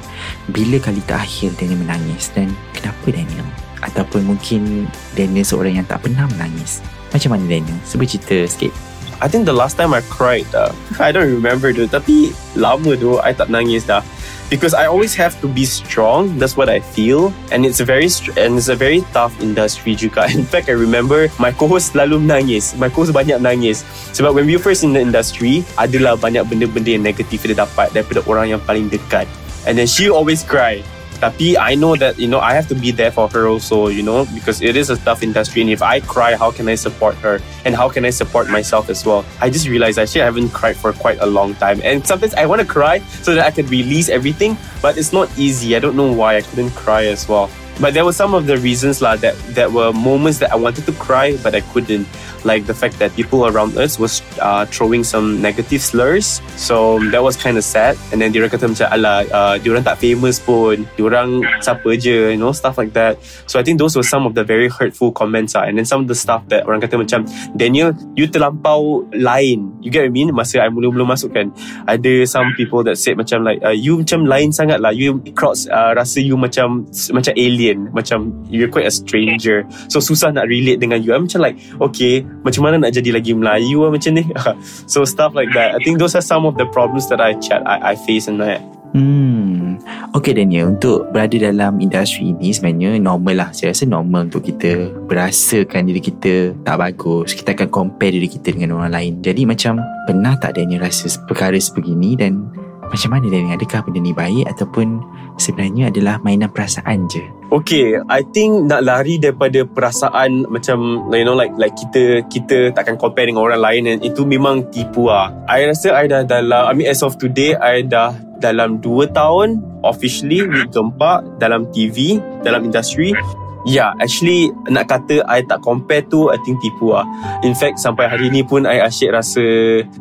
bila 0.54 0.78
kali 0.80 1.01
terakhir 1.04 1.51
Daniel 1.58 1.82
menangis 1.82 2.32
dan 2.38 2.54
kenapa 2.72 3.10
Daniel? 3.10 3.46
Ataupun 3.82 4.25
mungkin 4.25 4.89
Daniel 5.13 5.46
seorang 5.46 5.82
yang 5.82 5.88
tak 5.89 6.06
pernah 6.06 6.25
menangis. 6.38 6.82
Macam 7.13 7.38
mana 7.38 7.46
Daniel? 7.50 7.78
Cuba 7.86 8.06
cerita 8.06 8.38
sikit. 8.46 8.95
I 9.25 9.27
think 9.27 9.50
the 9.50 9.58
last 9.58 9.74
time 9.74 9.89
I 9.89 10.05
cried 10.05 10.46
uh, 10.53 10.70
I 11.01 11.10
don't 11.10 11.34
remember 11.34 11.74
tu 11.74 11.89
Tapi 11.89 12.29
lama 12.53 12.94
tu 12.94 13.17
I 13.17 13.34
tak 13.34 13.50
nangis 13.50 13.89
dah. 13.89 14.05
Because 14.53 14.77
I 14.77 14.86
always 14.86 15.17
have 15.17 15.34
to 15.41 15.50
be 15.50 15.65
strong. 15.65 16.38
That's 16.38 16.53
what 16.53 16.70
I 16.70 16.77
feel. 16.77 17.34
And 17.50 17.65
it's 17.65 17.82
a 17.82 17.88
very 17.89 18.05
And 18.38 18.62
it's 18.62 18.70
a 18.70 18.77
very 18.77 19.01
tough 19.17 19.34
industry 19.41 19.98
juga. 19.98 20.29
In 20.38 20.46
fact 20.46 20.70
I 20.70 20.77
remember 20.77 21.34
My 21.41 21.50
co-host 21.50 21.98
selalu 21.98 22.22
menangis 22.22 22.77
My 22.77 22.94
co-host 22.94 23.17
banyak 23.17 23.41
nangis. 23.41 23.82
Sebab 24.13 24.38
when 24.38 24.46
we 24.46 24.62
first 24.62 24.86
in 24.86 24.94
the 24.94 25.01
industry 25.01 25.65
Adalah 25.82 26.22
banyak 26.22 26.46
benda-benda 26.46 26.94
yang 26.94 27.01
negatif 27.01 27.41
Dia 27.50 27.65
dapat 27.65 27.98
Daripada 27.98 28.22
orang 28.29 28.53
yang 28.53 28.62
paling 28.62 28.94
dekat. 28.94 29.25
And 29.65 29.74
then 29.74 29.89
she 29.89 30.13
always 30.13 30.46
cry 30.46 30.86
Tapi 31.19 31.57
I 31.57 31.75
know 31.75 31.95
that 31.95 32.19
you 32.19 32.27
know 32.27 32.39
I 32.39 32.53
have 32.53 32.67
to 32.69 32.75
be 32.75 32.91
there 32.91 33.12
for 33.12 33.27
her 33.29 33.48
also, 33.48 33.88
you 33.88 34.03
know, 34.03 34.25
because 34.34 34.62
it 34.62 34.75
is 34.75 34.89
a 34.89 34.98
tough 34.98 35.24
industry. 35.24 35.62
And 35.62 35.69
if 35.69 35.81
I 35.81 36.00
cry, 36.01 36.36
how 36.36 36.51
can 36.51 36.67
I 36.67 36.75
support 36.75 37.15
her? 37.24 37.39
And 37.63 37.75
how 37.75 37.89
can 37.89 38.05
I 38.05 38.12
support 38.12 38.50
myself 38.50 38.89
as 38.89 39.05
well? 39.05 39.25
I 39.41 39.50
just 39.50 39.67
realized 39.67 39.98
actually 39.98 40.22
I 40.22 40.25
haven't 40.25 40.50
cried 40.50 40.77
for 40.77 40.93
quite 40.93 41.19
a 41.19 41.25
long 41.25 41.55
time. 41.55 41.81
And 41.84 42.05
sometimes 42.05 42.34
I 42.36 42.45
want 42.45 42.62
to 42.62 42.67
cry 42.67 43.00
so 43.24 43.34
that 43.36 43.45
I 43.45 43.51
can 43.51 43.67
release 43.67 44.10
everything, 44.10 44.57
but 44.81 44.98
it's 44.98 45.13
not 45.13 45.31
easy. 45.38 45.75
I 45.75 45.79
don't 45.79 45.95
know 45.95 46.12
why 46.12 46.38
I 46.38 46.41
couldn't 46.41 46.72
cry 46.72 47.05
as 47.05 47.27
well. 47.27 47.50
But 47.79 47.94
there 47.94 48.05
were 48.05 48.15
some 48.15 48.34
of 48.34 48.48
the 48.48 48.58
reasons 48.58 49.01
lah 49.03 49.20
that 49.20 49.36
that 49.51 49.72
were 49.72 49.91
moments 49.91 50.39
that 50.39 50.51
I 50.51 50.55
wanted 50.55 50.88
to 50.88 50.94
cry 50.96 51.36
but 51.44 51.55
I 51.55 51.62
couldn't. 51.75 52.08
Like 52.46 52.70
the 52.70 52.77
fact 52.77 53.01
that 53.01 53.10
people 53.17 53.50
around 53.50 53.74
us 53.74 53.98
was 53.98 54.22
uh, 54.38 54.70
throwing 54.70 55.01
some 55.01 55.41
negative 55.41 55.82
slurs. 55.82 56.46
So 56.62 57.01
that 57.10 57.25
was 57.25 57.34
kind 57.34 57.58
of 57.58 57.65
sad. 57.65 57.98
And 58.13 58.22
then 58.22 58.29
diorang 58.29 58.53
kata 58.53 58.70
macam 58.70 58.86
ala 58.94 59.25
uh, 59.34 59.55
diorang 59.58 59.82
tak 59.82 59.98
famous 59.98 60.38
pun. 60.38 60.86
Diorang 60.94 61.41
siapa 61.65 61.98
je, 61.98 62.38
you 62.38 62.38
know, 62.38 62.53
stuff 62.53 62.77
like 62.77 62.94
that. 62.94 63.17
So 63.50 63.58
I 63.58 63.65
think 63.65 63.82
those 63.82 63.98
were 63.98 64.05
some 64.05 64.29
of 64.29 64.38
the 64.38 64.46
very 64.46 64.70
hurtful 64.70 65.10
comments 65.10 65.58
lah. 65.58 65.65
And 65.65 65.82
then 65.82 65.89
some 65.89 66.05
of 66.05 66.08
the 66.08 66.13
stuff 66.13 66.46
that 66.53 66.70
orang 66.70 66.86
kata 66.86 67.01
macam 67.01 67.25
Daniel, 67.58 67.98
you 68.13 68.29
terlampau 68.29 69.10
lain. 69.10 69.74
You 69.82 69.89
get 69.89 70.05
what 70.05 70.13
I 70.13 70.13
mean? 70.13 70.29
Masa 70.29 70.62
I 70.62 70.70
mula-mula 70.70 71.01
masuk 71.01 71.34
kan. 71.34 71.50
Ada 71.89 72.29
some 72.29 72.53
people 72.53 72.86
that 72.86 73.01
said 73.01 73.17
macam 73.17 73.41
like 73.41 73.58
uh, 73.65 73.74
you 73.74 74.05
macam 74.05 74.22
lain 74.29 74.53
sangat 74.53 74.86
lah. 74.86 74.94
You 74.94 75.17
crowds 75.34 75.65
uh, 75.65 75.98
rasa 75.98 76.22
you 76.22 76.38
macam 76.38 76.86
macam 76.94 77.34
alien. 77.34 77.64
Macam 77.74 78.29
you're 78.45 78.69
quite 78.69 78.86
a 78.86 78.93
stranger. 78.93 79.65
So 79.89 79.98
susah 79.98 80.38
nak 80.38 80.45
relate 80.45 80.77
dengan 80.77 81.01
you. 81.01 81.17
I'm 81.17 81.25
macam 81.25 81.41
like, 81.41 81.57
okay, 81.81 82.22
macam 82.45 82.69
mana 82.69 82.86
nak 82.86 82.93
jadi 82.93 83.17
lagi 83.17 83.34
Melayu 83.34 83.81
lah 83.81 83.89
macam 83.89 84.12
ni. 84.13 84.24
so 84.91 85.01
stuff 85.10 85.34
like 85.34 85.50
that. 85.57 85.74
I 85.74 85.79
think 85.81 85.98
those 85.98 86.13
are 86.13 86.25
some 86.25 86.45
of 86.45 86.62
the 86.62 86.69
problems 86.69 87.10
that 87.10 87.17
I 87.17 87.34
chat 87.41 87.65
I, 87.65 87.81
I 87.81 87.93
face 87.98 88.29
in 88.29 88.38
that. 88.45 88.62
Hmm. 88.95 89.75
Okay 90.15 90.31
Daniel, 90.31 90.72
untuk 90.72 91.12
berada 91.12 91.36
dalam 91.36 91.84
industri 91.84 92.31
ini 92.31 92.55
sebenarnya 92.55 92.95
normal 92.95 93.36
lah. 93.36 93.50
Saya 93.51 93.75
rasa 93.75 93.84
normal 93.84 94.31
untuk 94.31 94.48
kita 94.48 94.88
berasakan 95.12 95.91
diri 95.91 96.00
kita 96.00 96.55
tak 96.63 96.79
bagus. 96.79 97.36
Kita 97.36 97.51
akan 97.51 97.67
compare 97.67 98.15
diri 98.15 98.31
kita 98.31 98.55
dengan 98.55 98.79
orang 98.79 98.95
lain. 98.95 99.13
Jadi 99.19 99.43
macam 99.43 99.84
pernah 100.07 100.39
tak 100.39 100.55
Daniel 100.55 100.88
rasa 100.88 101.12
perkara 101.27 101.60
sebegini 101.60 102.15
dan 102.15 102.48
macam 102.88 103.17
mana 103.17 103.27
Daniel? 103.27 103.60
Adakah 103.60 103.84
benda 103.84 104.00
ni 104.00 104.15
baik 104.15 104.45
ataupun 104.48 105.03
sebenarnya 105.36 105.91
adalah 105.91 106.15
mainan 106.24 106.48
perasaan 106.48 107.12
je? 107.12 107.27
Okay, 107.56 107.96
I 108.12 108.20
think 108.36 108.68
nak 108.68 108.84
lari 108.84 109.16
daripada 109.16 109.64
perasaan 109.64 110.44
macam 110.52 111.08
you 111.08 111.24
know 111.24 111.40
like 111.40 111.56
like 111.56 111.72
kita 111.80 112.28
kita 112.28 112.76
takkan 112.76 113.00
compare 113.00 113.32
dengan 113.32 113.48
orang 113.48 113.64
lain 113.64 113.82
dan 113.88 113.98
itu 114.04 114.28
memang 114.28 114.68
tipu 114.76 115.08
ah. 115.08 115.32
I 115.48 115.64
rasa 115.64 115.96
I 115.96 116.12
dah 116.12 116.28
dalam 116.28 116.68
I 116.68 116.76
mean 116.76 116.92
as 116.92 117.00
of 117.00 117.16
today 117.16 117.56
I 117.56 117.88
dah 117.88 118.12
dalam 118.44 118.84
2 118.84 119.08
tahun 119.16 119.64
officially 119.88 120.44
with 120.44 120.68
Gempak 120.76 121.24
dalam 121.40 121.72
TV, 121.72 122.20
dalam 122.44 122.68
industri. 122.68 123.16
Yeah, 123.64 123.96
actually 124.04 124.52
nak 124.68 124.92
kata 124.92 125.24
I 125.24 125.48
tak 125.48 125.64
compare 125.64 126.04
tu 126.12 126.28
I 126.28 126.36
think 126.44 126.60
tipu 126.60 126.92
lah. 126.92 127.08
In 127.40 127.56
fact 127.56 127.80
sampai 127.80 128.12
hari 128.12 128.36
ni 128.36 128.44
pun 128.44 128.68
I 128.68 128.84
asyik 128.84 129.16
rasa 129.16 129.42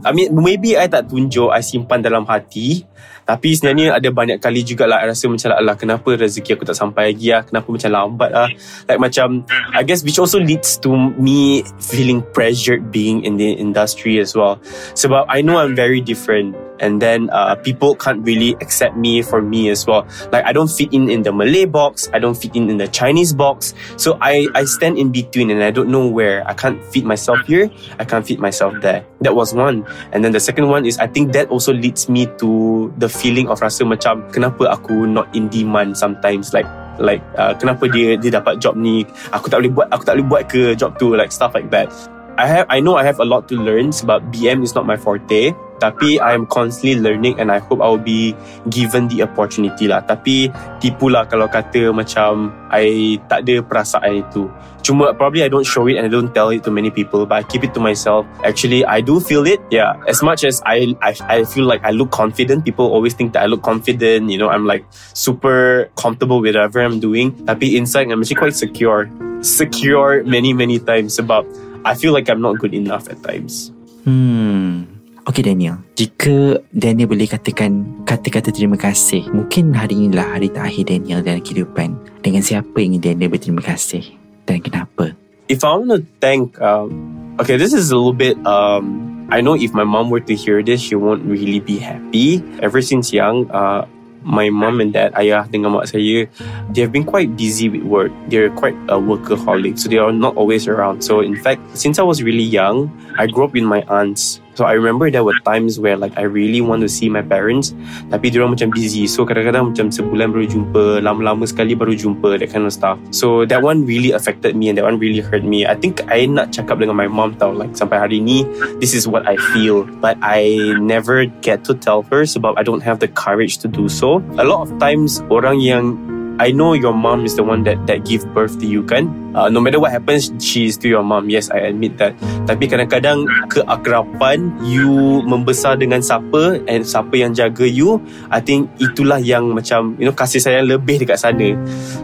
I 0.03 0.11
mean 0.11 0.35
maybe 0.35 0.75
I 0.75 0.91
tak 0.91 1.07
tunjuk 1.07 1.55
I 1.55 1.63
simpan 1.63 2.03
dalam 2.03 2.27
hati 2.27 2.83
tapi 3.25 3.57
sebenarnya 3.57 3.97
ada 3.97 4.09
banyak 4.12 4.38
kali 4.40 4.61
juga 4.61 4.85
lah 4.85 5.00
I 5.00 5.09
rasa 5.09 5.28
macam 5.28 5.49
lah 5.52 5.76
kenapa 5.76 6.09
rezeki 6.16 6.61
aku 6.61 6.64
tak 6.69 6.76
sampai 6.76 7.12
lagi 7.12 7.33
lah 7.33 7.43
kenapa 7.45 7.69
macam 7.73 7.90
lambat 7.90 8.31
lah 8.31 8.49
like 8.88 9.00
macam 9.00 9.43
I 9.73 9.83
guess 9.83 10.04
which 10.04 10.21
also 10.21 10.37
leads 10.40 10.76
to 10.85 10.93
me 10.93 11.64
feeling 11.81 12.21
pressured 12.37 12.93
being 12.93 13.25
in 13.25 13.40
the 13.40 13.57
industry 13.57 14.21
as 14.21 14.37
well 14.37 14.61
sebab 14.93 15.25
I 15.33 15.40
know 15.40 15.57
I'm 15.57 15.73
very 15.73 16.04
different 16.04 16.54
and 16.81 17.00
then 17.00 17.31
uh, 17.31 17.54
people 17.54 17.95
can't 17.95 18.25
really 18.25 18.54
accept 18.61 18.97
me 18.97 19.23
for 19.23 19.43
me 19.43 19.71
as 19.71 19.87
well. 19.87 20.07
Like 20.33 20.45
I 20.45 20.52
don't 20.52 20.71
fit 20.71 20.93
in 20.93 21.09
in 21.09 21.23
the 21.23 21.33
Malay 21.33 21.64
box, 21.64 22.11
I 22.12 22.19
don't 22.19 22.35
fit 22.35 22.54
in 22.54 22.71
in 22.71 22.78
the 22.78 22.88
Chinese 22.88 23.33
box, 23.33 23.75
so 23.97 24.19
I 24.21 24.49
I 24.54 24.64
stand 24.64 24.99
in 24.99 25.12
between 25.12 25.50
and 25.50 25.62
I 25.62 25.71
don't 25.71 25.88
know 25.88 26.07
where. 26.07 26.47
I 26.47 26.54
can't 26.54 26.83
fit 26.90 27.04
myself 27.04 27.40
here, 27.47 27.71
I 27.99 28.04
can't 28.04 28.26
fit 28.26 28.38
myself 28.38 28.75
there. 28.81 29.07
That 29.25 29.33
was 29.33 29.57
one, 29.57 29.88
and 30.12 30.21
then 30.21 30.37
the 30.37 30.43
second 30.43 30.69
one 30.69 30.85
is 30.85 31.00
I 31.00 31.09
think 31.09 31.33
that 31.33 31.49
also 31.49 31.73
leads 31.73 32.12
me 32.12 32.28
to 32.45 32.93
the 33.00 33.09
feeling 33.09 33.49
of 33.49 33.64
rasa 33.64 33.88
macam 33.88 34.21
kenapa 34.28 34.69
aku 34.69 35.09
not 35.09 35.33
in 35.33 35.49
demand 35.49 35.97
sometimes? 35.97 36.52
Like 36.52 36.69
like 37.00 37.25
uh, 37.40 37.57
kenapa 37.57 37.88
dia 37.88 38.21
dia 38.21 38.37
dapat 38.37 38.61
job 38.61 38.76
ni? 38.76 39.09
Aku 39.33 39.49
tak 39.49 39.64
boleh 39.64 39.73
buat 39.73 39.88
aku 39.88 40.04
tak 40.04 40.21
boleh 40.21 40.28
buat 40.28 40.43
ke 40.45 40.76
job 40.76 41.00
tu? 41.00 41.16
Like 41.16 41.33
stuff 41.33 41.57
like 41.57 41.73
that 41.73 41.88
I 42.37 42.47
have 42.47 42.67
I 42.69 42.81
know 42.81 42.97
I 42.97 43.05
have 43.05 43.21
a 43.21 43.25
lot 43.25 43.47
to 43.49 43.55
learn 43.55 43.95
sebab 43.95 44.35
BM 44.35 44.67
is 44.67 44.75
not 44.75 44.87
my 44.87 44.99
forte. 44.99 45.55
Tapi 45.79 46.19
I 46.19 46.35
am 46.35 46.47
constantly 46.50 46.99
learning 46.99 47.38
and 47.38 47.50
I 47.50 47.59
hope 47.62 47.79
I 47.79 47.87
will 47.87 48.03
be 48.03 48.35
given 48.71 49.07
the 49.07 49.23
opportunity 49.23 49.87
lah. 49.87 50.03
Tapi 50.03 50.50
tipu 50.83 51.14
lah 51.14 51.31
kalau 51.31 51.47
kata 51.47 51.95
macam 51.95 52.50
I 52.75 53.19
tak 53.31 53.47
ada 53.47 53.62
perasaan 53.62 54.26
itu. 54.26 54.50
Cuma 54.83 55.14
probably 55.14 55.47
I 55.47 55.50
don't 55.50 55.67
show 55.67 55.87
it 55.87 55.95
and 55.95 56.07
I 56.07 56.11
don't 56.11 56.35
tell 56.35 56.50
it 56.50 56.67
to 56.67 56.75
many 56.75 56.91
people 56.91 57.23
but 57.23 57.38
I 57.38 57.45
keep 57.47 57.62
it 57.62 57.71
to 57.79 57.81
myself. 57.83 58.26
Actually 58.43 58.83
I 58.83 58.99
do 58.99 59.23
feel 59.23 59.47
it. 59.47 59.62
Yeah 59.71 59.95
as 60.11 60.19
much 60.19 60.43
as 60.43 60.59
I 60.67 60.99
I, 60.99 61.14
I 61.31 61.38
feel 61.47 61.71
like 61.71 61.87
I 61.87 61.95
look 61.95 62.11
confident 62.11 62.67
people 62.67 62.91
always 62.91 63.14
think 63.14 63.38
that 63.38 63.47
I 63.47 63.49
look 63.50 63.62
confident 63.62 64.26
you 64.26 64.38
know 64.43 64.50
I'm 64.50 64.67
like 64.67 64.83
super 65.14 65.87
comfortable 65.95 66.43
with 66.43 66.59
whatever 66.59 66.83
I'm 66.83 66.99
doing. 66.99 67.31
Tapi 67.47 67.79
inside 67.79 68.11
I'm 68.11 68.26
actually 68.26 68.43
quite 68.43 68.59
secure. 68.59 69.07
Secure 69.45 70.25
many 70.25 70.57
many 70.57 70.81
times 70.81 71.14
sebab 71.21 71.45
I 71.85 71.93
feel 71.93 72.17
like 72.17 72.33
I'm 72.33 72.41
not 72.41 72.57
good 72.59 72.73
enough 72.73 73.12
at 73.12 73.21
times. 73.21 73.71
Hmm. 74.09 74.88
Okay 75.25 75.41
Daniel, 75.41 75.81
jika 75.97 76.61
Daniel 76.69 77.09
boleh 77.09 77.25
katakan 77.25 78.05
kata-kata 78.05 78.53
terima 78.53 78.76
kasih, 78.76 79.25
mungkin 79.33 79.73
hari 79.73 79.97
inilah 79.97 80.37
hari 80.37 80.53
terakhir 80.53 80.85
Daniel 80.85 81.25
dalam 81.25 81.41
kehidupan. 81.41 81.97
Dengan 82.21 82.45
siapa 82.45 82.76
ingin 82.76 83.00
Daniel 83.00 83.33
berterima 83.33 83.64
kasih 83.64 84.05
dan 84.45 84.61
kenapa? 84.61 85.17
If 85.49 85.64
I 85.64 85.81
want 85.81 85.97
to 85.97 86.05
thank, 86.21 86.61
um, 86.61 86.93
okay, 87.41 87.57
this 87.57 87.73
is 87.73 87.88
a 87.88 87.97
little 87.97 88.12
bit, 88.17 88.37
um, 88.45 89.25
I 89.33 89.41
know 89.41 89.57
if 89.57 89.73
my 89.73 89.85
mom 89.85 90.12
were 90.12 90.21
to 90.21 90.37
hear 90.37 90.61
this, 90.61 90.85
she 90.85 90.93
won't 90.93 91.25
really 91.25 91.61
be 91.61 91.81
happy. 91.81 92.45
Ever 92.61 92.85
since 92.85 93.09
young, 93.09 93.49
uh, 93.49 93.88
my 94.25 94.49
mom 94.50 94.81
and 94.81 94.93
dad, 94.93 95.12
ayah 95.14 95.45
dengan 95.47 95.76
mak 95.76 95.87
saya, 95.87 96.26
they 96.73 96.81
have 96.81 96.90
been 96.90 97.04
quite 97.04 97.37
busy 97.37 97.69
with 97.69 97.85
work. 97.85 98.12
They're 98.28 98.50
quite 98.50 98.75
a 98.88 98.97
workaholic, 98.97 99.78
so 99.78 99.88
they 99.88 100.00
are 100.00 100.12
not 100.12 100.35
always 100.35 100.66
around. 100.66 101.04
So 101.04 101.21
in 101.21 101.37
fact, 101.37 101.61
since 101.76 102.00
I 102.00 102.04
was 102.04 102.25
really 102.25 102.45
young, 102.45 102.90
I 103.21 103.28
grew 103.28 103.45
up 103.45 103.52
with 103.52 103.64
my 103.64 103.85
aunts. 103.87 104.40
So 104.55 104.65
I 104.65 104.79
remember 104.79 105.11
there 105.11 105.27
were 105.27 105.37
times 105.43 105.79
where 105.83 105.99
like 105.99 106.15
I 106.17 106.23
really 106.23 106.63
want 106.63 106.83
to 106.83 106.91
see 106.91 107.11
my 107.11 107.23
parents, 107.23 107.75
tapi 108.11 108.31
dia 108.31 108.47
macam 108.47 108.71
busy. 108.71 109.11
So 109.11 109.27
kadang-kadang 109.27 109.75
macam 109.75 109.91
sebulan 109.91 110.31
baru 110.31 110.47
jumpa, 110.47 110.83
lama-lama 111.03 111.43
sekali 111.47 111.75
baru 111.75 111.99
jumpa, 111.99 112.39
that 112.39 112.51
kind 112.55 112.67
of 112.67 112.73
stuff. 112.73 112.97
So 113.11 113.43
that 113.51 113.63
one 113.63 113.83
really 113.83 114.15
affected 114.15 114.55
me 114.55 114.71
and 114.71 114.79
that 114.79 114.87
one 114.87 115.03
really 115.03 115.19
hurt 115.21 115.43
me. 115.43 115.67
I 115.67 115.75
think 115.75 116.07
I 116.07 116.31
nak 116.31 116.55
cakap 116.55 116.79
dengan 116.79 116.95
my 116.95 117.11
mom 117.11 117.35
tau, 117.35 117.51
like 117.51 117.75
sampai 117.75 117.99
hari 117.99 118.19
ni, 118.23 118.47
this 118.79 118.95
is 118.95 119.11
what 119.11 119.27
I 119.27 119.35
feel. 119.53 119.85
But 119.99 120.19
I 120.23 120.75
never 120.79 121.27
get 121.43 121.67
to 121.67 121.75
tell 121.75 122.07
her 122.15 122.23
sebab 122.23 122.55
I 122.55 122.63
don't 122.63 122.83
have 122.83 123.03
the 123.03 123.11
courage 123.11 123.59
to 123.63 123.69
do 123.69 123.91
so. 123.91 124.23
A 124.39 124.47
lot 124.47 124.63
of 124.63 124.71
times, 124.79 125.19
orang 125.35 125.59
yang 125.59 125.99
I 126.43 126.50
know 126.50 126.75
your 126.75 126.93
mom 126.93 127.23
is 127.23 127.38
the 127.38 127.47
one 127.47 127.62
that 127.64 127.87
that 127.87 128.03
give 128.03 128.26
birth 128.35 128.59
to 128.59 128.67
you 128.67 128.83
kan. 128.83 129.07
Uh, 129.35 129.47
no 129.47 129.62
matter 129.62 129.79
what 129.79 129.95
happens, 129.95 130.35
she 130.43 130.67
is 130.67 130.75
still 130.75 130.99
your 130.99 131.07
mom. 131.07 131.31
Yes, 131.31 131.47
I 131.50 131.71
admit 131.71 131.99
that. 132.03 132.19
Tapi 132.50 132.67
kadang-kadang 132.67 133.26
keakraban 133.50 134.50
you 134.67 135.23
membesar 135.23 135.79
dengan 135.79 136.03
siapa 136.03 136.59
and 136.67 136.83
siapa 136.83 137.14
yang 137.14 137.35
jaga 137.35 137.62
you, 137.62 138.03
I 138.35 138.43
think 138.43 138.67
itulah 138.83 139.23
yang 139.23 139.55
macam 139.55 139.95
you 139.99 140.11
know 140.11 140.17
kasih 140.17 140.43
sayang 140.43 140.67
lebih 140.67 141.07
dekat 141.07 141.23
sana. 141.23 141.55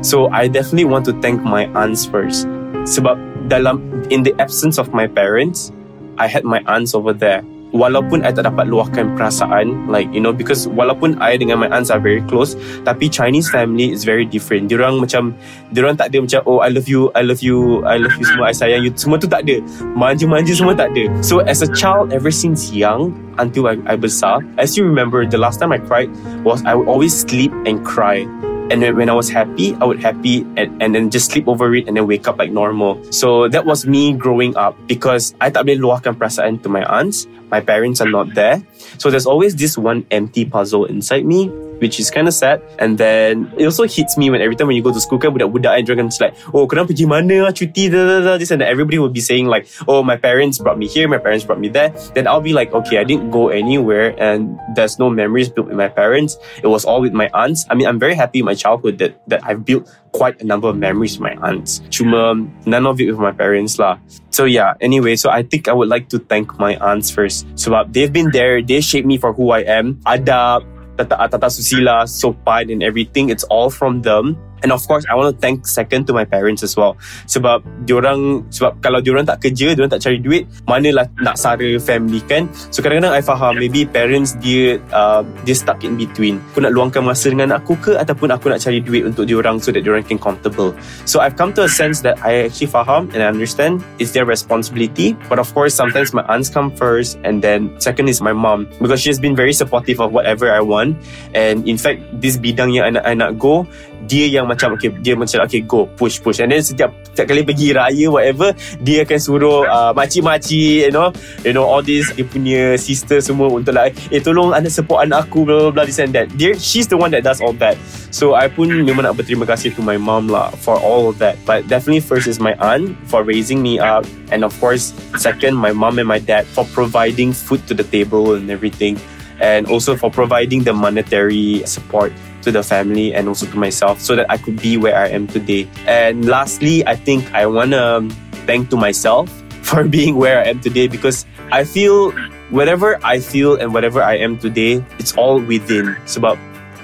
So 0.07 0.31
I 0.31 0.47
definitely 0.47 0.87
want 0.87 1.07
to 1.11 1.15
thank 1.19 1.43
my 1.43 1.67
aunts 1.75 2.07
first. 2.07 2.47
Sebab 2.87 3.19
dalam 3.51 3.83
in 4.15 4.23
the 4.23 4.31
absence 4.39 4.79
of 4.79 4.95
my 4.95 5.11
parents, 5.11 5.75
I 6.23 6.31
had 6.31 6.47
my 6.47 6.63
aunts 6.71 6.95
over 6.95 7.11
there 7.11 7.43
walaupun 7.71 8.23
I 8.27 8.35
tak 8.35 8.47
dapat 8.47 8.67
luahkan 8.67 9.15
perasaan 9.15 9.91
like 9.91 10.11
you 10.11 10.23
know 10.23 10.35
because 10.35 10.67
walaupun 10.71 11.19
I 11.23 11.39
dengan 11.39 11.63
my 11.63 11.71
aunts 11.71 11.91
are 11.91 12.03
very 12.03 12.23
close 12.27 12.59
tapi 12.83 13.07
Chinese 13.11 13.51
family 13.51 13.91
is 13.91 14.03
very 14.03 14.27
different. 14.27 14.71
Diorang 14.71 14.99
macam 14.99 15.35
diorang 15.75 15.95
tak 15.95 16.15
ada 16.15 16.23
macam 16.23 16.41
oh 16.47 16.61
I 16.63 16.71
love 16.71 16.91
you 16.91 17.11
I 17.15 17.23
love 17.23 17.43
you 17.43 17.83
I 17.87 17.99
love 17.99 18.15
you 18.19 18.27
semua 18.27 18.51
I 18.51 18.55
sayang 18.55 18.83
you. 18.87 18.93
Semua 18.95 19.19
tu 19.19 19.31
tak 19.31 19.47
ada. 19.47 19.63
Manja-manja 19.95 20.53
semua 20.55 20.75
tak 20.75 20.93
ada. 20.95 21.11
So 21.23 21.43
as 21.47 21.63
a 21.63 21.71
child 21.71 22.11
ever 22.11 22.35
since 22.35 22.75
young 22.75 23.15
until 23.39 23.71
I, 23.71 23.79
I 23.87 23.95
besar 23.95 24.43
I 24.59 24.67
still 24.67 24.87
remember 24.87 25.25
the 25.25 25.39
last 25.39 25.63
time 25.63 25.71
I 25.71 25.81
cried 25.81 26.11
was 26.43 26.63
I 26.67 26.75
would 26.75 26.91
always 26.91 27.15
sleep 27.15 27.55
and 27.65 27.81
cry 27.87 28.27
and 28.71 28.81
when 28.97 29.11
I 29.11 29.13
was 29.13 29.29
happy, 29.29 29.75
I 29.75 29.85
would 29.85 30.01
happy 30.01 30.47
and, 30.57 30.83
and 30.83 30.95
then 30.95 31.11
just 31.11 31.31
sleep 31.31 31.49
over 31.49 31.75
it 31.75 31.89
and 31.89 31.97
then 31.97 32.07
wake 32.07 32.29
up 32.29 32.39
like 32.39 32.51
normal. 32.51 33.03
So 33.13 33.49
that 33.49 33.67
was 33.67 33.87
me 33.87 34.13
growing 34.15 34.57
up 34.57 34.79
because 34.87 35.35
I 35.41 35.51
boleh 35.51 35.77
luahkan 35.77 36.15
perasaan 36.15 36.63
to 36.63 36.69
my 36.71 36.87
aunts. 36.87 37.27
My 37.51 37.61
parents 37.61 38.01
are 38.01 38.09
not 38.09 38.35
there. 38.35 38.63
So 38.99 39.11
there's 39.11 39.27
always 39.27 39.57
this 39.57 39.77
one 39.77 40.07
empty 40.11 40.47
puzzle 40.47 40.87
inside 40.87 41.27
me 41.27 41.51
which 41.81 41.99
is 41.99 42.11
kind 42.11 42.29
of 42.29 42.35
sad. 42.35 42.63
And 42.79 42.99
then 42.99 43.53
it 43.57 43.65
also 43.65 43.85
hits 43.85 44.17
me 44.17 44.31
when 44.31 44.41
every 44.41 44.55
time 44.55 44.69
when 44.69 44.77
you 44.77 44.83
go 44.83 44.93
to 44.93 45.01
school 45.01 45.19
kan 45.19 45.33
budak-budak 45.33 45.73
and 45.77 45.87
dragon 45.87 46.09
like, 46.21 46.37
oh 46.53 46.69
korang 46.69 46.87
pergi 46.87 47.09
mana 47.09 47.51
cuti, 47.51 47.91
da, 47.91 48.05
da, 48.05 48.17
da, 48.21 48.33
this 48.39 48.51
and 48.51 48.61
that. 48.61 48.69
Everybody 48.69 48.99
would 48.99 49.13
be 49.13 49.21
saying 49.21 49.47
like, 49.47 49.67
oh 49.89 50.03
my 50.03 50.17
parents 50.17 50.59
brought 50.59 50.79
me 50.79 50.87
here, 50.87 51.09
my 51.09 51.19
parents 51.19 51.45
brought 51.45 51.61
me 51.61 51.69
there. 51.69 51.91
Then 52.15 52.29
I'll 52.29 52.45
be 52.45 52.53
like, 52.53 52.73
okay, 52.73 52.99
I 52.99 53.05
didn't 53.05 53.31
go 53.31 53.49
anywhere 53.49 54.15
and 54.21 54.59
there's 54.77 54.99
no 54.99 55.11
memories 55.11 55.49
built 55.49 55.69
with 55.69 55.77
my 55.77 55.89
parents. 55.89 56.37
It 56.63 56.69
was 56.69 56.85
all 56.85 57.01
with 57.01 57.13
my 57.13 57.31
aunts. 57.33 57.65
I 57.71 57.75
mean, 57.75 57.89
I'm 57.89 57.99
very 57.99 58.15
happy 58.15 58.41
in 58.41 58.45
my 58.45 58.55
childhood 58.55 58.99
that, 58.99 59.21
that 59.29 59.41
I've 59.45 59.65
built 59.65 59.89
quite 60.13 60.43
a 60.43 60.45
number 60.45 60.69
of 60.69 60.77
memories 60.77 61.19
with 61.19 61.23
my 61.23 61.49
aunts. 61.49 61.81
Cuma 61.91 62.35
none 62.67 62.87
of 62.87 63.01
it 63.01 63.11
with 63.11 63.19
my 63.19 63.33
parents 63.33 63.79
lah. 63.79 63.99
So 64.31 64.45
yeah, 64.45 64.75
anyway, 64.81 65.17
so 65.17 65.31
I 65.31 65.43
think 65.43 65.69
I 65.69 65.73
would 65.73 65.89
like 65.89 66.09
to 66.11 66.19
thank 66.19 66.59
my 66.59 66.77
aunts 66.79 67.11
first. 67.11 67.47
Sebab 67.55 67.93
they've 67.93 68.13
been 68.13 68.31
there, 68.31 68.63
they 68.63 68.81
shaped 68.81 69.07
me 69.07 69.19
for 69.19 69.33
who 69.33 69.51
I 69.51 69.61
am. 69.67 70.03
Adab, 70.07 70.67
tata, 71.05 71.29
tata 71.29 71.47
susila, 71.47 72.05
sopan 72.05 72.73
and 72.73 72.83
everything. 72.83 73.31
It's 73.31 73.45
all 73.45 73.71
from 73.71 74.03
them. 74.03 74.37
And 74.63 74.73
of 74.73 74.85
course, 74.87 75.05
I 75.09 75.15
want 75.17 75.33
to 75.33 75.37
thank 75.37 75.67
second 75.67 76.07
to 76.09 76.13
my 76.13 76.25
parents 76.25 76.63
as 76.63 76.77
well. 76.77 76.97
Sebab 77.27 77.65
diorang, 77.85 78.45
sebab 78.53 78.81
kalau 78.85 79.01
diorang 79.01 79.25
tak 79.25 79.41
kerja, 79.45 79.73
diorang 79.73 79.93
tak 79.93 80.05
cari 80.05 80.19
duit, 80.21 80.45
manalah 80.69 81.09
nak 81.21 81.37
sara 81.41 81.77
family 81.81 82.21
kan? 82.25 82.49
So 82.71 82.85
kadang-kadang 82.85 83.17
I 83.17 83.23
faham, 83.25 83.57
maybe 83.57 83.89
parents 83.89 84.37
dia 84.39 84.79
uh, 84.93 85.25
dia 85.45 85.57
stuck 85.57 85.83
in 85.85 85.97
between. 85.97 86.41
Aku 86.53 86.65
nak 86.65 86.73
luangkan 86.77 87.05
masa 87.05 87.33
dengan 87.33 87.57
aku 87.57 87.77
ke 87.81 87.97
ataupun 87.97 88.31
aku 88.33 88.53
nak 88.53 88.61
cari 88.61 88.81
duit 88.85 89.05
untuk 89.05 89.25
diorang 89.25 89.59
so 89.59 89.73
that 89.73 89.83
diorang 89.83 90.05
can 90.05 90.21
comfortable. 90.21 90.77
So 91.09 91.21
I've 91.21 91.35
come 91.35 91.53
to 91.57 91.65
a 91.65 91.71
sense 91.71 92.01
that 92.05 92.21
I 92.21 92.49
actually 92.49 92.69
faham 92.69 93.09
and 93.17 93.25
I 93.25 93.29
understand 93.29 93.83
it's 93.99 94.13
their 94.13 94.29
responsibility. 94.29 95.17
But 95.29 95.41
of 95.41 95.49
course, 95.57 95.75
sometimes 95.75 96.13
my 96.13 96.23
aunts 96.29 96.49
come 96.53 96.71
first 96.77 97.19
and 97.25 97.41
then 97.41 97.75
second 97.81 98.09
is 98.09 98.21
my 98.21 98.33
mom 98.33 98.69
because 98.81 99.01
she's 99.01 99.19
been 99.19 99.35
very 99.35 99.53
supportive 99.53 100.01
of 100.01 100.13
whatever 100.13 100.53
I 100.53 100.61
want. 100.61 101.01
And 101.35 101.67
in 101.67 101.79
fact, 101.79 102.05
this 102.21 102.37
bidang 102.37 102.75
yang 102.77 102.85
I 102.85 102.91
nak, 102.91 103.05
I 103.07 103.15
nak 103.15 103.33
go, 103.39 103.67
dia 104.07 104.29
yang 104.29 104.49
macam 104.49 104.77
okay 104.77 104.89
dia 105.01 105.13
macam 105.17 105.45
okay 105.45 105.61
go 105.65 105.89
push 105.99 106.21
push. 106.23 106.41
And 106.41 106.53
then 106.53 106.65
setiap 106.65 106.95
setiap 107.13 107.33
kali 107.33 107.43
pergi 107.45 107.77
raya 107.77 108.07
whatever 108.09 108.55
dia 108.81 109.05
akan 109.05 109.19
suruh 109.21 109.67
uh, 109.67 109.93
makcik-makcik 109.93 110.89
you 110.89 110.95
know 110.95 111.13
you 111.45 111.53
know 111.53 111.67
all 111.67 111.85
this 111.85 112.09
dia 112.15 112.25
punya 112.25 112.63
sister 112.81 113.21
semua 113.21 113.51
untuk 113.51 113.77
like 113.77 113.97
eh 114.09 114.23
tolong 114.23 114.57
anda 114.57 114.71
support 114.73 115.05
anak 115.05 115.29
aku 115.29 115.45
blah 115.45 115.69
blah 115.69 115.83
blah 115.83 115.85
this 115.85 116.01
and 116.01 116.15
that. 116.15 116.31
Dia 116.39 116.57
she's 116.57 116.89
the 116.89 116.97
one 116.97 117.11
that 117.13 117.27
does 117.27 117.43
all 117.43 117.53
that. 117.61 117.77
So 118.11 118.35
I 118.35 118.51
pun 118.51 118.71
memang 118.71 119.07
nak 119.07 119.19
berterima 119.19 119.47
kasih 119.47 119.75
to 119.79 119.83
my 119.83 119.99
mom 120.01 120.27
lah 120.27 120.51
for 120.63 120.79
all 120.79 121.11
of 121.11 121.23
that. 121.23 121.39
But 121.47 121.71
definitely 121.71 122.03
first 122.03 122.27
is 122.27 122.43
my 122.43 122.59
aunt 122.59 122.97
for 123.07 123.23
raising 123.23 123.63
me 123.63 123.79
up. 123.79 124.07
And 124.35 124.43
of 124.43 124.55
course 124.59 124.95
second 125.19 125.55
my 125.59 125.71
mom 125.71 125.99
and 126.03 126.09
my 126.09 126.19
dad 126.19 126.47
for 126.51 126.67
providing 126.75 127.35
food 127.35 127.63
to 127.71 127.75
the 127.75 127.87
table 127.87 128.35
and 128.35 128.51
everything. 128.51 128.99
And 129.41 129.65
also 129.73 129.97
for 129.97 130.13
providing 130.13 130.69
the 130.69 130.77
monetary 130.77 131.65
support 131.65 132.13
to 132.43 132.51
the 132.51 132.63
family 132.63 133.15
and 133.15 133.29
also 133.29 133.47
to 133.47 133.57
myself 133.57 134.01
so 134.01 134.17
that 134.17 134.31
I 134.31 134.37
could 134.37 134.61
be 134.61 134.77
where 134.77 134.97
I 134.97 135.09
am 135.09 135.27
today. 135.27 135.69
And 135.87 136.25
lastly, 136.25 136.87
I 136.87 136.97
think 136.97 137.33
I 137.33 137.47
want 137.47 137.73
to 137.73 138.09
thank 138.47 138.71
to 138.71 138.77
myself 138.77 139.31
for 139.63 139.85
being 139.85 140.17
where 140.17 140.41
I 140.41 140.49
am 140.49 140.61
today 140.61 140.89
because 140.89 141.27
I 141.53 141.65
feel 141.65 142.13
whatever 142.51 142.99
I 143.05 143.21
feel 143.21 143.57
and 143.57 143.73
whatever 143.73 144.03
I 144.03 144.17
am 144.17 144.39
today, 144.39 144.85
it's 144.99 145.17
all 145.17 145.41
within. 145.41 145.97
Sebab 146.07 146.39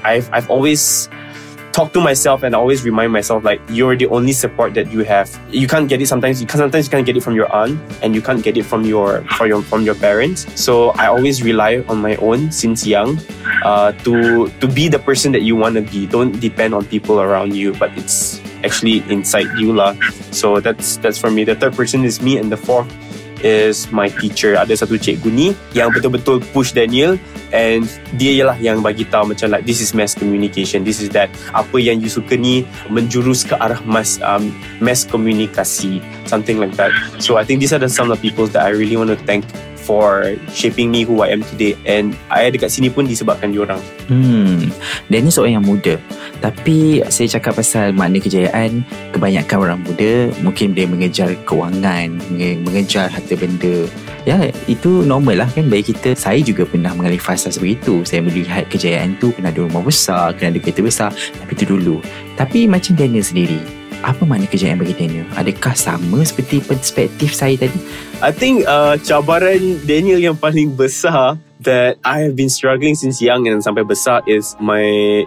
I've, 0.04 0.30
I've 0.32 0.50
always 0.50 1.08
talk 1.76 1.92
to 1.92 2.00
myself 2.00 2.42
and 2.42 2.54
always 2.54 2.84
remind 2.84 3.12
myself 3.12 3.44
like 3.44 3.60
you're 3.68 3.94
the 3.94 4.06
only 4.06 4.32
support 4.32 4.72
that 4.72 4.90
you 4.90 5.04
have. 5.04 5.28
You 5.50 5.68
can't 5.68 5.90
get 5.90 6.00
it 6.00 6.06
sometimes. 6.06 6.40
You 6.40 6.46
can 6.46 6.56
sometimes 6.56 6.86
you 6.86 6.90
can't 6.90 7.04
get 7.04 7.18
it 7.18 7.22
from 7.22 7.34
your 7.34 7.52
aunt 7.52 7.78
and 8.00 8.14
you 8.14 8.22
can't 8.22 8.42
get 8.42 8.56
it 8.56 8.64
from 8.64 8.84
your 8.88 9.20
from 9.36 9.46
your 9.48 9.60
from 9.60 9.82
your 9.82 9.94
parents. 9.94 10.48
So 10.56 10.96
I 10.96 11.12
always 11.12 11.42
rely 11.42 11.84
on 11.86 12.00
my 12.00 12.16
own 12.16 12.50
since 12.50 12.86
young 12.86 13.20
uh, 13.64 13.92
to 14.04 14.48
to 14.60 14.66
be 14.66 14.88
the 14.88 14.98
person 14.98 15.32
that 15.32 15.42
you 15.42 15.56
want 15.56 15.76
to 15.76 15.82
be. 15.82 16.06
Don't 16.06 16.36
depend 16.40 16.74
on 16.74 16.84
people 16.86 17.20
around 17.20 17.54
you, 17.54 17.72
but 17.76 17.92
it's 17.96 18.40
actually 18.64 19.04
inside 19.08 19.48
you 19.56 19.72
lah. 19.72 19.94
So 20.34 20.60
that's 20.60 20.96
that's 20.98 21.18
for 21.18 21.30
me. 21.30 21.44
The 21.44 21.56
third 21.56 21.76
person 21.76 22.04
is 22.04 22.20
me, 22.20 22.36
and 22.36 22.50
the 22.50 22.58
fourth 22.58 22.90
is 23.44 23.90
my 23.92 24.08
teacher. 24.08 24.56
Ada 24.56 24.84
satu 24.84 24.96
cikgu 24.96 25.28
ni 25.28 25.48
yang 25.76 25.92
betul-betul 25.92 26.40
push 26.50 26.72
Daniel 26.72 27.20
and 27.52 27.84
dia 28.16 28.42
ialah 28.42 28.56
yang 28.58 28.80
bagi 28.80 29.04
tahu 29.06 29.32
macam 29.32 29.52
like 29.52 29.64
this 29.68 29.78
is 29.78 29.92
mass 29.92 30.16
communication, 30.16 30.82
this 30.82 30.98
is 30.98 31.12
that. 31.12 31.28
Apa 31.52 31.78
yang 31.78 32.00
you 32.00 32.08
suka 32.08 32.34
ni 32.34 32.64
menjurus 32.88 33.44
ke 33.44 33.54
arah 33.56 33.80
mass 33.84 34.18
um, 34.24 34.50
mass 34.80 35.04
komunikasi, 35.04 36.00
something 36.26 36.58
like 36.58 36.74
that. 36.80 36.90
So 37.20 37.36
I 37.36 37.44
think 37.44 37.60
these 37.60 37.72
are 37.76 37.80
the 37.80 37.90
some 37.90 38.10
of 38.10 38.18
the 38.18 38.22
people 38.22 38.48
that 38.56 38.64
I 38.64 38.72
really 38.72 38.96
want 38.96 39.12
to 39.12 39.20
thank 39.28 39.44
for 39.86 40.34
shaping 40.50 40.90
me 40.90 41.06
who 41.06 41.22
I 41.22 41.30
am 41.30 41.46
today 41.46 41.78
and 41.86 42.18
I 42.26 42.50
dekat 42.50 42.74
sini 42.74 42.90
pun 42.90 43.06
disebabkan 43.06 43.54
diorang. 43.54 43.78
Hmm, 44.10 44.74
Danny 45.06 45.30
seorang 45.30 45.62
yang 45.62 45.66
muda. 45.66 45.94
Tapi 46.42 47.06
saya 47.06 47.38
cakap 47.38 47.62
pasal 47.62 47.94
makna 47.94 48.18
kejayaan, 48.18 48.82
kebanyakan 49.14 49.56
orang 49.62 49.80
muda 49.86 50.34
mungkin 50.42 50.74
dia 50.74 50.90
mengejar 50.90 51.30
kewangan, 51.46 52.18
mengejar 52.66 53.06
harta 53.06 53.38
benda. 53.38 53.86
Ya, 54.26 54.50
itu 54.66 55.06
normal 55.06 55.46
lah 55.46 55.48
kan 55.54 55.70
bagi 55.70 55.94
kita. 55.94 56.18
Saya 56.18 56.42
juga 56.42 56.66
pernah 56.66 56.90
mengalami 56.90 57.22
fasa 57.22 57.46
seperti 57.46 57.78
itu. 57.78 57.94
Saya 58.02 58.26
melihat 58.26 58.66
kejayaan 58.66 59.14
tu 59.22 59.30
kena 59.30 59.54
ada 59.54 59.62
rumah 59.62 59.86
besar, 59.86 60.34
kena 60.34 60.50
ada 60.50 60.58
kereta 60.58 60.82
besar. 60.82 61.10
Tapi 61.14 61.54
itu 61.54 61.62
dulu. 61.62 62.02
Tapi 62.34 62.66
macam 62.66 62.98
Daniel 62.98 63.22
sendiri, 63.22 63.62
apa 64.02 64.24
makna 64.24 64.48
kejayaan 64.48 64.80
bagi 64.80 64.96
Daniel? 64.96 65.26
Adakah 65.36 65.76
sama 65.76 66.24
seperti 66.24 66.64
perspektif 66.64 67.32
saya 67.32 67.56
tadi? 67.56 67.78
I 68.20 68.32
think 68.32 68.64
uh, 68.64 68.96
cabaran 69.00 69.80
Daniel 69.84 70.18
yang 70.20 70.36
paling 70.36 70.74
besar 70.74 71.38
that 71.64 71.96
I 72.04 72.26
have 72.26 72.36
been 72.36 72.52
struggling 72.52 72.96
since 72.96 73.20
young 73.20 73.48
and 73.48 73.60
sampai 73.60 73.84
besar 73.84 74.24
is 74.28 74.56
my 74.58 74.82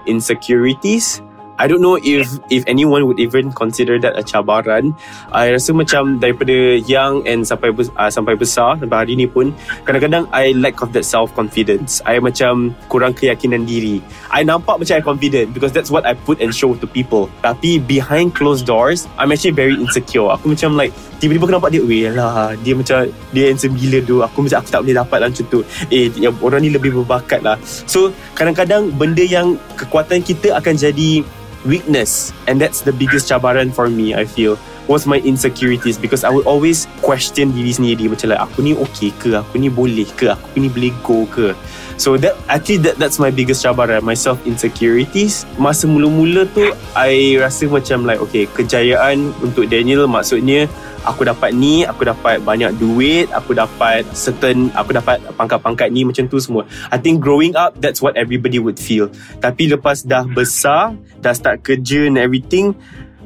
insecurities. 0.05 1.21
I 1.59 1.67
don't 1.67 1.83
know 1.83 1.99
if 1.99 2.39
if 2.47 2.63
anyone 2.71 3.03
would 3.03 3.19
even 3.19 3.51
consider 3.51 3.99
that 3.99 4.15
a 4.15 4.23
cabaran. 4.23 4.95
I 5.35 5.51
rasa 5.51 5.75
macam 5.75 6.23
daripada 6.23 6.79
young 6.87 7.27
and 7.27 7.43
sampai 7.43 7.75
uh, 7.75 8.07
sampai 8.07 8.39
besar 8.39 8.79
sampai 8.79 8.95
hari 8.95 9.13
ni 9.19 9.27
pun 9.27 9.51
kadang-kadang 9.83 10.31
I 10.31 10.55
lack 10.55 10.79
of 10.79 10.95
that 10.95 11.03
self 11.03 11.35
confidence. 11.35 11.99
I 12.07 12.23
macam 12.23 12.71
kurang 12.87 13.11
keyakinan 13.11 13.67
diri. 13.67 13.99
I 14.31 14.47
nampak 14.47 14.79
macam 14.79 14.95
I 14.95 15.03
confident 15.03 15.51
because 15.51 15.75
that's 15.75 15.91
what 15.91 16.07
I 16.07 16.15
put 16.15 16.39
and 16.39 16.55
show 16.55 16.79
to 16.79 16.87
people. 16.87 17.27
Tapi 17.43 17.83
behind 17.83 18.39
closed 18.39 18.63
doors, 18.63 19.11
I'm 19.19 19.35
actually 19.35 19.59
very 19.59 19.75
insecure. 19.75 20.31
Aku 20.31 20.55
macam 20.55 20.79
like 20.79 20.95
tiba-tiba 21.19 21.43
aku 21.43 21.53
nampak 21.59 21.71
dia, 21.75 21.83
weh 21.83 22.07
lah, 22.07 22.55
dia 22.63 22.73
macam 22.73 23.11
dia 23.35 23.51
handsome 23.51 23.75
gila 23.75 23.99
tu. 24.07 24.23
Aku 24.23 24.47
macam 24.47 24.63
aku 24.63 24.69
tak 24.71 24.81
boleh 24.87 24.95
dapat 24.95 25.17
lah 25.19 25.27
macam 25.27 25.45
tu. 25.51 25.59
Eh, 25.91 26.07
orang 26.39 26.61
ni 26.63 26.71
lebih 26.71 26.95
berbakat 27.03 27.43
lah. 27.43 27.59
So, 27.83 28.15
kadang-kadang 28.39 28.95
benda 28.95 29.21
yang 29.27 29.59
kekuatan 29.75 30.23
kita 30.23 30.55
akan 30.55 30.79
jadi 30.79 31.27
weakness 31.65 32.31
and 32.47 32.59
that's 32.59 32.81
the 32.81 32.93
biggest 32.93 33.27
cabaran 33.27 33.71
for 33.71 33.89
me 33.89 34.15
I 34.15 34.23
feel 34.23 34.59
was 34.89 35.05
my 35.05 35.21
insecurities 35.21 36.01
because 36.01 36.25
I 36.25 36.33
would 36.33 36.49
always 36.49 36.89
question 37.05 37.53
diri 37.53 37.69
sendiri 37.69 38.09
macam 38.09 38.33
like 38.33 38.41
aku 38.41 38.65
ni 38.65 38.73
okay 38.73 39.13
ke? 39.21 39.37
Aku 39.37 39.61
ni 39.61 39.69
boleh 39.69 40.09
ke? 40.17 40.33
Aku 40.33 40.57
ni 40.57 40.65
boleh 40.65 40.89
go 41.05 41.29
ke? 41.29 41.53
So 42.01 42.17
that 42.17 42.33
actually 42.49 42.81
that 42.89 42.97
that's 42.97 43.21
my 43.21 43.29
biggest 43.29 43.61
cabaran 43.61 44.01
my 44.01 44.17
self 44.17 44.41
insecurities 44.49 45.45
masa 45.61 45.85
mula-mula 45.85 46.49
tu 46.49 46.73
I 46.97 47.37
rasa 47.37 47.69
macam 47.69 48.09
like 48.09 48.17
okay 48.17 48.49
kejayaan 48.49 49.29
untuk 49.45 49.69
Daniel 49.69 50.09
maksudnya 50.09 50.65
aku 51.05 51.27
dapat 51.27 51.55
ni 51.55 51.83
aku 51.87 52.07
dapat 52.07 52.41
banyak 52.43 52.75
duit 52.79 53.29
aku 53.31 53.55
dapat 53.55 54.03
certain 54.11 54.71
aku 54.75 54.95
dapat 54.95 55.19
pangkat-pangkat 55.35 55.91
ni 55.91 56.03
macam 56.03 56.27
tu 56.27 56.39
semua. 56.39 56.67
I 56.91 56.97
think 56.99 57.23
growing 57.23 57.55
up 57.55 57.77
that's 57.79 58.03
what 58.03 58.15
everybody 58.19 58.59
would 58.59 58.79
feel. 58.79 59.11
Tapi 59.39 59.71
lepas 59.71 60.03
dah 60.03 60.27
besar 60.27 60.95
dah 61.19 61.33
start 61.35 61.63
kerja 61.63 62.07
and 62.07 62.19
everything 62.19 62.75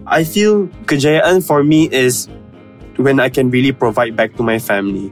I 0.03 0.27
feel 0.27 0.67
kejayaan 0.85 1.41
for 1.41 1.63
me 1.63 1.87
is 1.87 2.27
when 2.99 3.19
I 3.19 3.31
can 3.31 3.49
really 3.49 3.71
provide 3.71 4.15
back 4.15 4.35
to 4.35 4.43
my 4.43 4.59
family. 4.59 5.09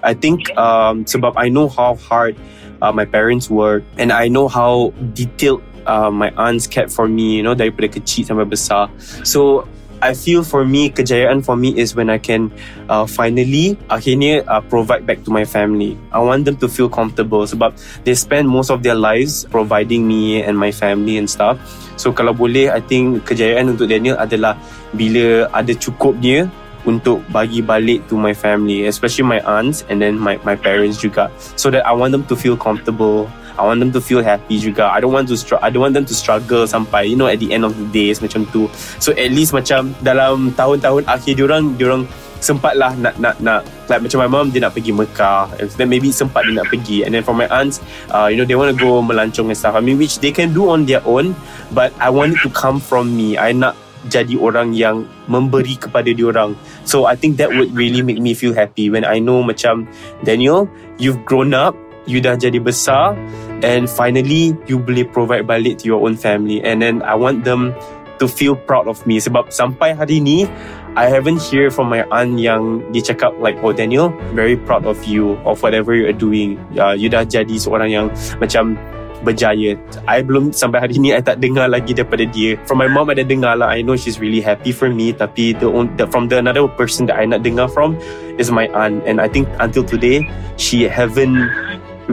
I 0.00 0.16
think 0.16 0.48
um, 0.56 1.04
sebab 1.04 1.36
I 1.36 1.52
know 1.52 1.68
how 1.68 1.94
hard 2.00 2.34
uh, 2.80 2.92
my 2.92 3.04
parents 3.04 3.52
work 3.52 3.84
and 4.00 4.08
I 4.12 4.32
know 4.32 4.48
how 4.48 4.96
detailed 5.12 5.60
uh, 5.84 6.10
my 6.10 6.32
aunts 6.40 6.66
kept 6.66 6.90
for 6.90 7.08
me 7.08 7.36
you 7.36 7.44
know 7.44 7.52
daripada 7.52 7.92
kecil 7.92 8.24
sampai 8.24 8.48
besar. 8.48 8.88
So 9.22 9.68
I 10.00 10.16
feel 10.16 10.40
for 10.40 10.64
me 10.64 10.88
kejayaan 10.88 11.44
for 11.44 11.60
me 11.60 11.76
is 11.76 11.92
when 11.92 12.08
I 12.08 12.16
can 12.16 12.48
uh, 12.88 13.04
finally 13.04 13.76
akhirnya 13.92 14.48
uh, 14.48 14.64
provide 14.64 15.04
back 15.04 15.20
to 15.28 15.30
my 15.30 15.44
family. 15.44 16.00
I 16.08 16.24
want 16.24 16.48
them 16.48 16.56
to 16.64 16.68
feel 16.72 16.88
comfortable 16.88 17.44
sebab 17.44 17.76
they 18.08 18.16
spend 18.16 18.48
most 18.48 18.72
of 18.72 18.80
their 18.80 18.96
lives 18.96 19.44
providing 19.52 20.08
me 20.08 20.40
and 20.40 20.56
my 20.56 20.72
family 20.72 21.20
and 21.20 21.28
stuff. 21.28 21.60
So 22.00 22.16
kalau 22.16 22.32
boleh, 22.32 22.72
I 22.72 22.80
think 22.80 23.28
kejayaan 23.28 23.76
untuk 23.76 23.92
Daniel 23.92 24.16
adalah 24.16 24.56
bila 24.96 25.52
ada 25.52 25.76
cukupnya 25.76 26.48
untuk 26.88 27.20
bagi 27.28 27.60
balik 27.60 28.08
to 28.08 28.16
my 28.16 28.32
family, 28.32 28.88
especially 28.88 29.28
my 29.28 29.40
aunts 29.44 29.84
and 29.92 30.00
then 30.00 30.16
my 30.16 30.40
my 30.48 30.56
parents 30.56 30.96
juga, 30.96 31.28
so 31.60 31.68
that 31.68 31.84
I 31.84 31.92
want 31.92 32.16
them 32.16 32.24
to 32.32 32.34
feel 32.34 32.56
comfortable 32.56 33.28
I 33.58 33.66
want 33.66 33.80
them 33.80 33.90
to 33.94 34.00
feel 34.02 34.22
happy 34.22 34.58
juga. 34.60 34.90
I 34.90 35.00
don't 35.00 35.14
want 35.14 35.30
to 35.30 35.36
str- 35.38 35.62
I 35.62 35.70
don't 35.70 35.82
want 35.82 35.94
them 35.94 36.06
to 36.06 36.14
struggle 36.14 36.66
sampai 36.66 37.10
you 37.10 37.16
know 37.16 37.26
at 37.26 37.40
the 37.42 37.50
end 37.50 37.66
of 37.66 37.74
the 37.74 37.86
day 37.90 38.12
macam 38.18 38.46
tu. 38.50 38.66
So 39.02 39.14
at 39.14 39.30
least 39.30 39.54
macam 39.54 39.94
dalam 40.02 40.52
tahun-tahun 40.54 41.06
akhir 41.06 41.38
diorang 41.38 41.74
diorang 41.78 42.04
sempat 42.40 42.72
lah 42.72 42.96
nak 42.96 43.20
nak 43.20 43.36
nak 43.44 43.60
like 43.92 44.00
macam 44.00 44.18
my 44.24 44.30
mom 44.30 44.48
dia 44.48 44.64
nak 44.64 44.72
pergi 44.72 44.92
Mekah. 44.96 45.52
And 45.60 45.68
then 45.76 45.88
maybe 45.92 46.08
sempat 46.10 46.48
dia 46.48 46.56
nak 46.56 46.72
pergi. 46.72 47.04
And 47.04 47.14
then 47.14 47.22
for 47.22 47.36
my 47.36 47.46
aunts 47.52 47.84
uh, 48.10 48.26
you 48.32 48.40
know 48.40 48.48
they 48.48 48.56
want 48.56 48.72
to 48.72 48.78
go 48.78 49.04
melancong 49.04 49.52
and 49.52 49.58
stuff. 49.58 49.76
I 49.76 49.84
mean 49.84 50.00
which 50.00 50.18
they 50.18 50.32
can 50.32 50.56
do 50.56 50.72
on 50.72 50.88
their 50.88 51.04
own 51.04 51.36
but 51.70 51.92
I 52.00 52.08
want 52.08 52.34
it 52.34 52.40
to 52.42 52.50
come 52.50 52.80
from 52.80 53.12
me. 53.12 53.36
I 53.36 53.52
nak 53.52 53.76
jadi 54.08 54.32
orang 54.40 54.72
yang 54.72 55.04
memberi 55.28 55.76
kepada 55.76 56.08
diorang. 56.16 56.56
So 56.88 57.04
I 57.04 57.20
think 57.20 57.36
that 57.36 57.52
would 57.52 57.76
really 57.76 58.00
make 58.00 58.16
me 58.16 58.32
feel 58.32 58.56
happy 58.56 58.88
when 58.88 59.04
I 59.04 59.20
know 59.20 59.44
macam 59.44 59.84
Daniel 60.24 60.64
you've 60.96 61.20
grown 61.28 61.52
up 61.52 61.76
you 62.10 62.18
dah 62.18 62.34
jadi 62.34 62.58
besar 62.58 63.14
and 63.62 63.86
finally 63.86 64.58
you 64.66 64.82
boleh 64.82 65.06
provide 65.06 65.46
balik 65.46 65.78
to 65.78 65.86
your 65.86 66.02
own 66.02 66.18
family 66.18 66.58
and 66.66 66.82
then 66.82 67.06
I 67.06 67.14
want 67.14 67.46
them 67.46 67.70
to 68.18 68.26
feel 68.26 68.58
proud 68.58 68.90
of 68.90 68.98
me 69.06 69.22
sebab 69.22 69.54
sampai 69.54 69.94
hari 69.94 70.18
ni 70.18 70.50
I 70.98 71.06
haven't 71.06 71.38
hear 71.38 71.70
from 71.70 71.86
my 71.86 72.02
aunt 72.10 72.42
yang 72.42 72.82
dia 72.90 73.14
cakap 73.14 73.38
like 73.38 73.62
oh 73.62 73.70
Daniel 73.70 74.10
very 74.34 74.58
proud 74.58 74.82
of 74.84 74.98
you 75.06 75.38
of 75.46 75.62
whatever 75.62 75.94
you 75.94 76.10
are 76.10 76.18
doing 76.18 76.58
uh, 76.74 76.92
you 76.92 77.06
dah 77.06 77.22
jadi 77.22 77.54
seorang 77.54 77.94
yang 77.94 78.06
macam 78.42 78.74
berjaya. 79.22 79.76
I 80.08 80.24
belum 80.24 80.52
sampai 80.52 80.80
hari 80.80 80.96
ni 80.96 81.12
I 81.12 81.20
tak 81.20 81.40
dengar 81.40 81.68
lagi 81.68 81.92
daripada 81.92 82.24
dia. 82.24 82.56
From 82.64 82.80
my 82.80 82.88
mom 82.88 83.12
ada 83.12 83.20
dengar 83.20 83.56
lah. 83.60 83.68
I 83.72 83.84
know 83.84 83.94
she's 83.94 84.18
really 84.18 84.40
happy 84.40 84.72
for 84.72 84.88
me. 84.88 85.12
Tapi 85.12 85.56
the, 85.56 85.68
the 85.96 86.08
from 86.08 86.28
the 86.28 86.40
another 86.40 86.64
person 86.66 87.06
that 87.08 87.20
I 87.20 87.28
nak 87.28 87.44
dengar 87.44 87.68
from 87.68 87.96
is 88.40 88.48
my 88.48 88.66
aunt. 88.72 89.04
And 89.04 89.20
I 89.20 89.28
think 89.28 89.46
until 89.60 89.84
today 89.84 90.24
she 90.56 90.88
haven't 90.88 91.52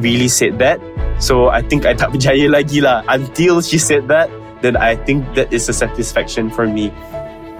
really 0.01 0.27
said 0.27 0.59
that. 0.59 0.79
So 1.17 1.49
I 1.49 1.61
think 1.61 1.85
I 1.85 1.93
tak 1.93 2.13
berjaya 2.13 2.47
lagi 2.49 2.81
lah. 2.81 3.01
Until 3.09 3.61
she 3.61 3.81
said 3.81 4.07
that, 4.07 4.29
then 4.61 4.77
I 4.77 4.95
think 4.95 5.25
that 5.33 5.53
is 5.53 5.69
a 5.69 5.75
satisfaction 5.75 6.49
for 6.49 6.65
me. 6.69 6.93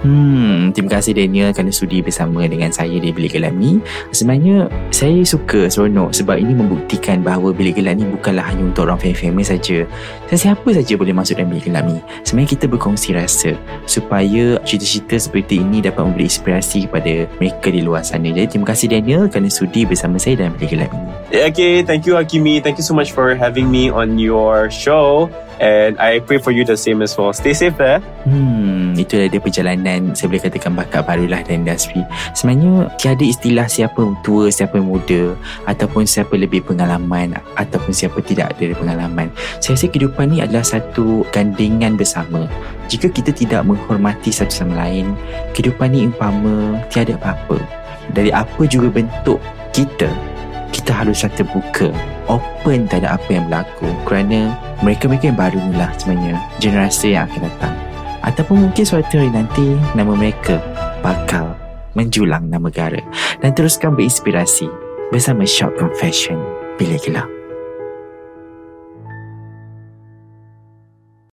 Hmm, 0.08 0.72
terima 0.72 0.96
kasih 0.96 1.20
Daniel 1.20 1.52
kerana 1.52 1.68
sudi 1.68 2.00
bersama 2.00 2.48
dengan 2.48 2.72
saya 2.72 2.96
di 2.96 3.12
Bilik 3.12 3.36
Gelap 3.36 3.52
ni. 3.52 3.84
Sebenarnya 4.16 4.72
saya 4.88 5.20
suka 5.28 5.68
seronok 5.68 6.16
sebab 6.16 6.40
ini 6.40 6.56
membuktikan 6.56 7.20
bahawa 7.20 7.52
Bilik 7.52 7.76
Gelap 7.76 8.00
ni 8.00 8.08
bukanlah 8.08 8.48
hanya 8.48 8.72
untuk 8.72 8.88
orang 8.88 8.96
famous 9.04 9.52
saja. 9.52 9.84
Sesiapa 10.32 10.64
saja 10.72 10.96
boleh 10.96 11.12
masuk 11.12 11.36
dalam 11.36 11.52
Bilik 11.52 11.68
Gelap 11.68 11.92
ni. 11.92 12.00
Sebenarnya 12.24 12.56
kita 12.56 12.66
berkongsi 12.72 13.20
rasa 13.20 13.52
supaya 13.84 14.56
cerita-cerita 14.64 15.20
seperti 15.20 15.60
ini 15.60 15.84
dapat 15.84 16.08
memberi 16.08 16.32
inspirasi 16.32 16.88
kepada 16.88 17.28
mereka 17.44 17.68
di 17.68 17.84
luar 17.84 18.08
sana. 18.08 18.32
Jadi 18.32 18.48
terima 18.48 18.72
kasih 18.72 18.88
Daniel 18.88 19.28
kerana 19.28 19.52
sudi 19.52 19.84
bersama 19.84 20.16
saya 20.16 20.40
dalam 20.40 20.56
Bilik 20.56 20.72
Gelap 20.72 20.92
ini. 20.96 21.12
Okay, 21.52 21.84
thank 21.84 22.08
you 22.08 22.16
Hakimi. 22.16 22.64
Thank 22.64 22.80
you 22.80 22.88
so 22.88 22.96
much 22.96 23.12
for 23.12 23.36
having 23.36 23.68
me 23.68 23.92
on 23.92 24.16
your 24.16 24.72
show. 24.72 25.28
And 25.58 25.98
I 25.98 26.22
pray 26.22 26.38
for 26.38 26.54
you 26.54 26.62
the 26.66 26.78
same 26.78 27.02
as 27.02 27.18
well. 27.18 27.34
Stay 27.34 27.54
safe 27.54 27.74
there. 27.78 28.02
Hmm, 28.30 28.94
itulah 28.94 29.26
dia 29.26 29.42
perjalanan 29.42 30.14
saya 30.14 30.30
boleh 30.30 30.44
katakan 30.46 30.74
bakat 30.78 31.02
barulah 31.06 31.42
dalam 31.42 31.66
industri. 31.66 32.06
Sebenarnya 32.38 32.94
tiada 33.02 33.26
istilah 33.26 33.66
siapa 33.66 34.02
tua, 34.22 34.54
siapa 34.54 34.78
muda 34.78 35.34
ataupun 35.66 36.06
siapa 36.06 36.38
lebih 36.38 36.62
pengalaman 36.62 37.38
ataupun 37.58 37.90
siapa 37.90 38.22
tidak 38.22 38.54
ada 38.54 38.78
pengalaman. 38.78 39.34
Saya 39.58 39.74
rasa 39.74 39.90
kehidupan 39.90 40.30
ni 40.30 40.46
adalah 40.46 40.66
satu 40.66 41.26
gandengan 41.34 41.98
bersama. 41.98 42.46
Jika 42.88 43.10
kita 43.10 43.34
tidak 43.34 43.66
menghormati 43.66 44.30
satu 44.30 44.54
sama 44.64 44.86
lain, 44.86 45.18
kehidupan 45.58 45.92
ni 45.92 46.08
umpama 46.08 46.80
tiada 46.94 47.18
apa-apa. 47.18 47.58
Dari 48.14 48.32
apa 48.32 48.64
juga 48.70 48.88
bentuk 48.88 49.42
kita, 49.76 50.08
kita 50.72 50.92
harus 50.92 51.24
terbuka 51.24 51.92
open 52.28 52.88
tak 52.88 53.04
ada 53.04 53.16
apa 53.16 53.30
yang 53.32 53.46
berlaku. 53.48 53.90
Kerana 54.04 54.56
mereka-mereka 54.84 55.32
yang 55.32 55.40
baru 55.40 55.62
lah 55.76 55.92
sebenarnya 55.96 56.36
generasi 56.60 57.16
yang 57.16 57.30
akan 57.30 57.42
datang. 57.48 57.76
Ataupun 58.26 58.68
mungkin 58.68 58.84
suatu 58.84 59.22
hari 59.22 59.32
nanti 59.32 59.78
nama 59.96 60.12
mereka 60.12 60.60
bakal 61.00 61.56
menjulang 61.96 62.52
nama 62.52 62.68
negara. 62.68 63.00
Dan 63.40 63.56
teruskan 63.56 63.96
berinspirasi 63.96 64.68
bersama 65.14 65.48
Shock 65.48 65.80
Confession. 65.80 66.38
Bila 66.78 67.00
Gelap 67.02 67.37